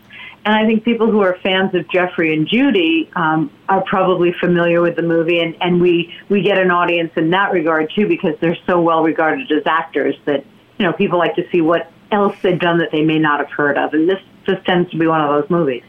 And 0.45 0.53
I 0.53 0.65
think 0.65 0.83
people 0.83 1.09
who 1.09 1.21
are 1.21 1.37
fans 1.41 1.73
of 1.73 1.89
Geoffrey 1.89 2.31
and 2.33 2.47
Judy 2.47 3.09
um, 3.15 3.49
are 3.67 3.81
probably 3.81 4.31
familiar 4.31 4.79
with 4.79 4.95
the 4.95 5.01
movie, 5.01 5.39
and, 5.39 5.55
and 5.59 5.81
we, 5.81 6.13
we 6.29 6.43
get 6.43 6.59
an 6.59 6.69
audience 6.69 7.11
in 7.15 7.31
that 7.31 7.51
regard 7.51 7.91
too 7.95 8.07
because 8.07 8.35
they're 8.39 8.57
so 8.67 8.79
well 8.79 9.03
regarded 9.03 9.51
as 9.51 9.63
actors 9.65 10.15
that 10.25 10.45
you 10.77 10.85
know 10.85 10.93
people 10.93 11.17
like 11.17 11.33
to 11.35 11.49
see 11.49 11.61
what 11.61 11.91
else 12.11 12.35
they've 12.43 12.59
done 12.59 12.77
that 12.77 12.91
they 12.91 13.01
may 13.01 13.17
not 13.17 13.39
have 13.39 13.49
heard 13.49 13.75
of, 13.75 13.95
and 13.95 14.07
this 14.07 14.19
just 14.45 14.63
tends 14.65 14.91
to 14.91 14.97
be 14.97 15.07
one 15.07 15.19
of 15.19 15.29
those 15.29 15.49
movies. 15.49 15.83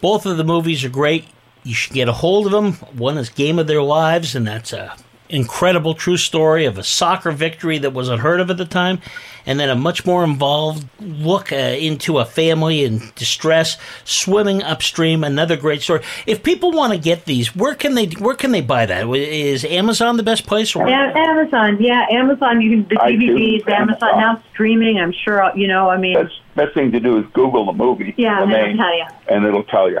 Both 0.00 0.26
of 0.26 0.36
the 0.36 0.44
movies 0.44 0.84
are 0.84 0.88
great. 0.88 1.24
You 1.62 1.74
should 1.74 1.92
get 1.92 2.08
a 2.08 2.12
hold 2.12 2.46
of 2.46 2.52
them. 2.52 2.72
One 2.98 3.16
is 3.18 3.28
Game 3.28 3.60
of 3.60 3.68
Their 3.68 3.82
Lives, 3.82 4.34
and 4.34 4.48
that's 4.48 4.72
a 4.72 4.96
incredible 5.28 5.94
true 5.94 6.16
story 6.16 6.64
of 6.66 6.78
a 6.78 6.82
soccer 6.82 7.30
victory 7.32 7.78
that 7.78 7.92
was 7.92 8.08
unheard 8.08 8.40
of 8.40 8.50
at 8.50 8.56
the 8.56 8.64
time, 8.64 9.00
and 9.46 9.58
then 9.60 9.68
a 9.68 9.74
much 9.74 10.06
more 10.06 10.24
involved 10.24 10.86
look 11.00 11.52
uh, 11.52 11.56
into 11.56 12.18
a 12.18 12.24
family 12.24 12.84
in 12.84 13.00
distress 13.14 13.76
swimming 14.04 14.62
upstream. 14.62 15.22
Another 15.24 15.56
great 15.56 15.82
story. 15.82 16.02
If 16.26 16.42
people 16.42 16.72
want 16.72 16.92
to 16.92 16.98
get 16.98 17.24
these, 17.24 17.54
where 17.54 17.74
can 17.74 17.94
they 17.94 18.06
where 18.06 18.34
can 18.34 18.52
they 18.52 18.60
buy 18.60 18.86
that? 18.86 19.06
Is 19.08 19.64
Amazon 19.64 20.16
the 20.16 20.22
best 20.22 20.46
place? 20.46 20.74
Or 20.76 20.88
Yeah, 20.88 21.12
Amazon, 21.14 21.76
yeah, 21.80 22.06
Amazon. 22.10 22.60
You 22.60 22.70
can 22.82 22.88
the 22.88 22.96
iTunes, 22.96 23.18
DVDs, 23.62 23.68
Amazon 23.70 24.08
Amazon. 24.08 24.18
now 24.18 24.42
streaming. 24.52 24.98
I'm 24.98 25.12
sure 25.12 25.50
you 25.56 25.66
know. 25.68 25.90
I 25.90 25.96
mean, 25.98 26.14
Best 26.14 26.34
best 26.56 26.74
thing 26.74 26.92
to 26.92 27.00
do 27.00 27.18
is 27.18 27.24
Google 27.32 27.66
the 27.66 27.72
movie, 27.72 28.14
Yeah, 28.16 28.36
the 28.38 28.42
and 28.44 28.52
it'll 28.52 28.66
name, 28.68 28.76
tell 28.78 28.96
you. 28.96 29.04
and 29.28 29.44
it'll 29.44 29.64
tell 29.64 29.90
you. 29.90 30.00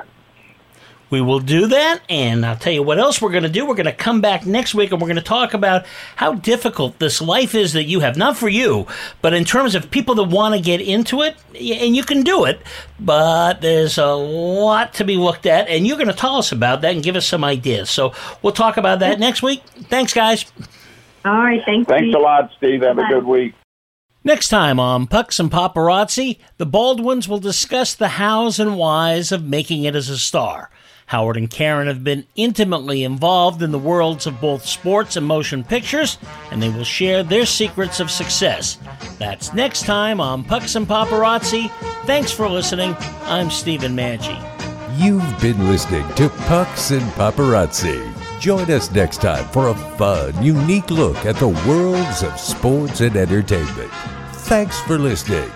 We 1.10 1.20
will 1.20 1.38
do 1.38 1.66
that, 1.68 2.00
and 2.08 2.44
I'll 2.44 2.56
tell 2.56 2.72
you 2.72 2.82
what 2.82 2.98
else 2.98 3.20
we're 3.20 3.30
going 3.30 3.44
to 3.44 3.48
do. 3.48 3.66
We're 3.66 3.74
going 3.74 3.86
to 3.86 3.92
come 3.92 4.20
back 4.20 4.46
next 4.46 4.74
week 4.74 4.90
and 4.90 5.00
we're 5.00 5.08
going 5.08 5.16
to 5.16 5.22
talk 5.22 5.54
about 5.54 5.84
how 6.16 6.34
difficult 6.34 6.98
this 6.98 7.20
life 7.20 7.54
is 7.54 7.72
that 7.74 7.84
you 7.84 8.00
have. 8.00 8.16
Not 8.16 8.36
for 8.36 8.48
you, 8.48 8.86
but 9.22 9.34
in 9.34 9.44
terms 9.44 9.74
of 9.74 9.90
people 9.90 10.14
that 10.16 10.24
want 10.24 10.54
to 10.54 10.60
get 10.60 10.80
into 10.80 11.22
it, 11.22 11.36
and 11.54 11.94
you 11.94 12.02
can 12.02 12.22
do 12.22 12.44
it, 12.44 12.60
but 12.98 13.60
there's 13.60 13.98
a 13.98 14.12
lot 14.12 14.94
to 14.94 15.04
be 15.04 15.16
looked 15.16 15.46
at, 15.46 15.68
and 15.68 15.86
you're 15.86 15.98
going 15.98 16.08
to 16.08 16.14
tell 16.14 16.36
us 16.36 16.52
about 16.52 16.80
that 16.80 16.94
and 16.94 17.02
give 17.02 17.16
us 17.16 17.26
some 17.26 17.44
ideas. 17.44 17.90
So 17.90 18.12
we'll 18.42 18.52
talk 18.52 18.76
about 18.76 18.98
that 19.00 19.20
next 19.20 19.42
week. 19.42 19.62
Thanks, 19.88 20.12
guys. 20.14 20.46
all 21.24 21.32
right, 21.32 21.62
thanks. 21.64 21.88
Thanks 21.88 22.04
Steve. 22.06 22.14
a 22.14 22.18
lot, 22.18 22.50
Steve. 22.56 22.82
Have 22.82 22.98
a 22.98 23.06
good 23.06 23.24
week. 23.24 23.54
Next 24.26 24.48
time 24.48 24.80
on 24.80 25.06
Pucks 25.06 25.38
and 25.38 25.50
Paparazzi, 25.50 26.38
the 26.56 26.64
Baldwins 26.64 27.28
will 27.28 27.38
discuss 27.38 27.94
the 27.94 28.08
hows 28.08 28.58
and 28.58 28.78
whys 28.78 29.30
of 29.30 29.44
making 29.44 29.84
it 29.84 29.94
as 29.94 30.08
a 30.08 30.16
star. 30.16 30.70
Howard 31.06 31.36
and 31.36 31.50
Karen 31.50 31.86
have 31.86 32.02
been 32.02 32.26
intimately 32.34 33.04
involved 33.04 33.62
in 33.62 33.72
the 33.72 33.78
worlds 33.78 34.26
of 34.26 34.40
both 34.40 34.64
sports 34.64 35.16
and 35.16 35.26
motion 35.26 35.62
pictures, 35.64 36.18
and 36.50 36.62
they 36.62 36.68
will 36.68 36.84
share 36.84 37.22
their 37.22 37.46
secrets 37.46 38.00
of 38.00 38.10
success. 38.10 38.78
That's 39.18 39.52
next 39.52 39.84
time 39.84 40.20
on 40.20 40.44
Pucks 40.44 40.76
and 40.76 40.86
Paparazzi. 40.86 41.70
Thanks 42.06 42.32
for 42.32 42.48
listening. 42.48 42.96
I'm 43.24 43.50
Stephen 43.50 43.94
Manchi. 43.94 44.38
You've 44.96 45.40
been 45.40 45.66
listening 45.68 46.06
to 46.14 46.28
Pucks 46.28 46.90
and 46.90 47.02
Paparazzi. 47.12 48.12
Join 48.40 48.70
us 48.70 48.90
next 48.90 49.20
time 49.22 49.44
for 49.48 49.68
a 49.68 49.74
fun, 49.74 50.42
unique 50.42 50.90
look 50.90 51.24
at 51.24 51.36
the 51.36 51.48
worlds 51.66 52.22
of 52.22 52.38
sports 52.38 53.00
and 53.00 53.16
entertainment. 53.16 53.90
Thanks 54.32 54.80
for 54.82 54.98
listening. 54.98 55.50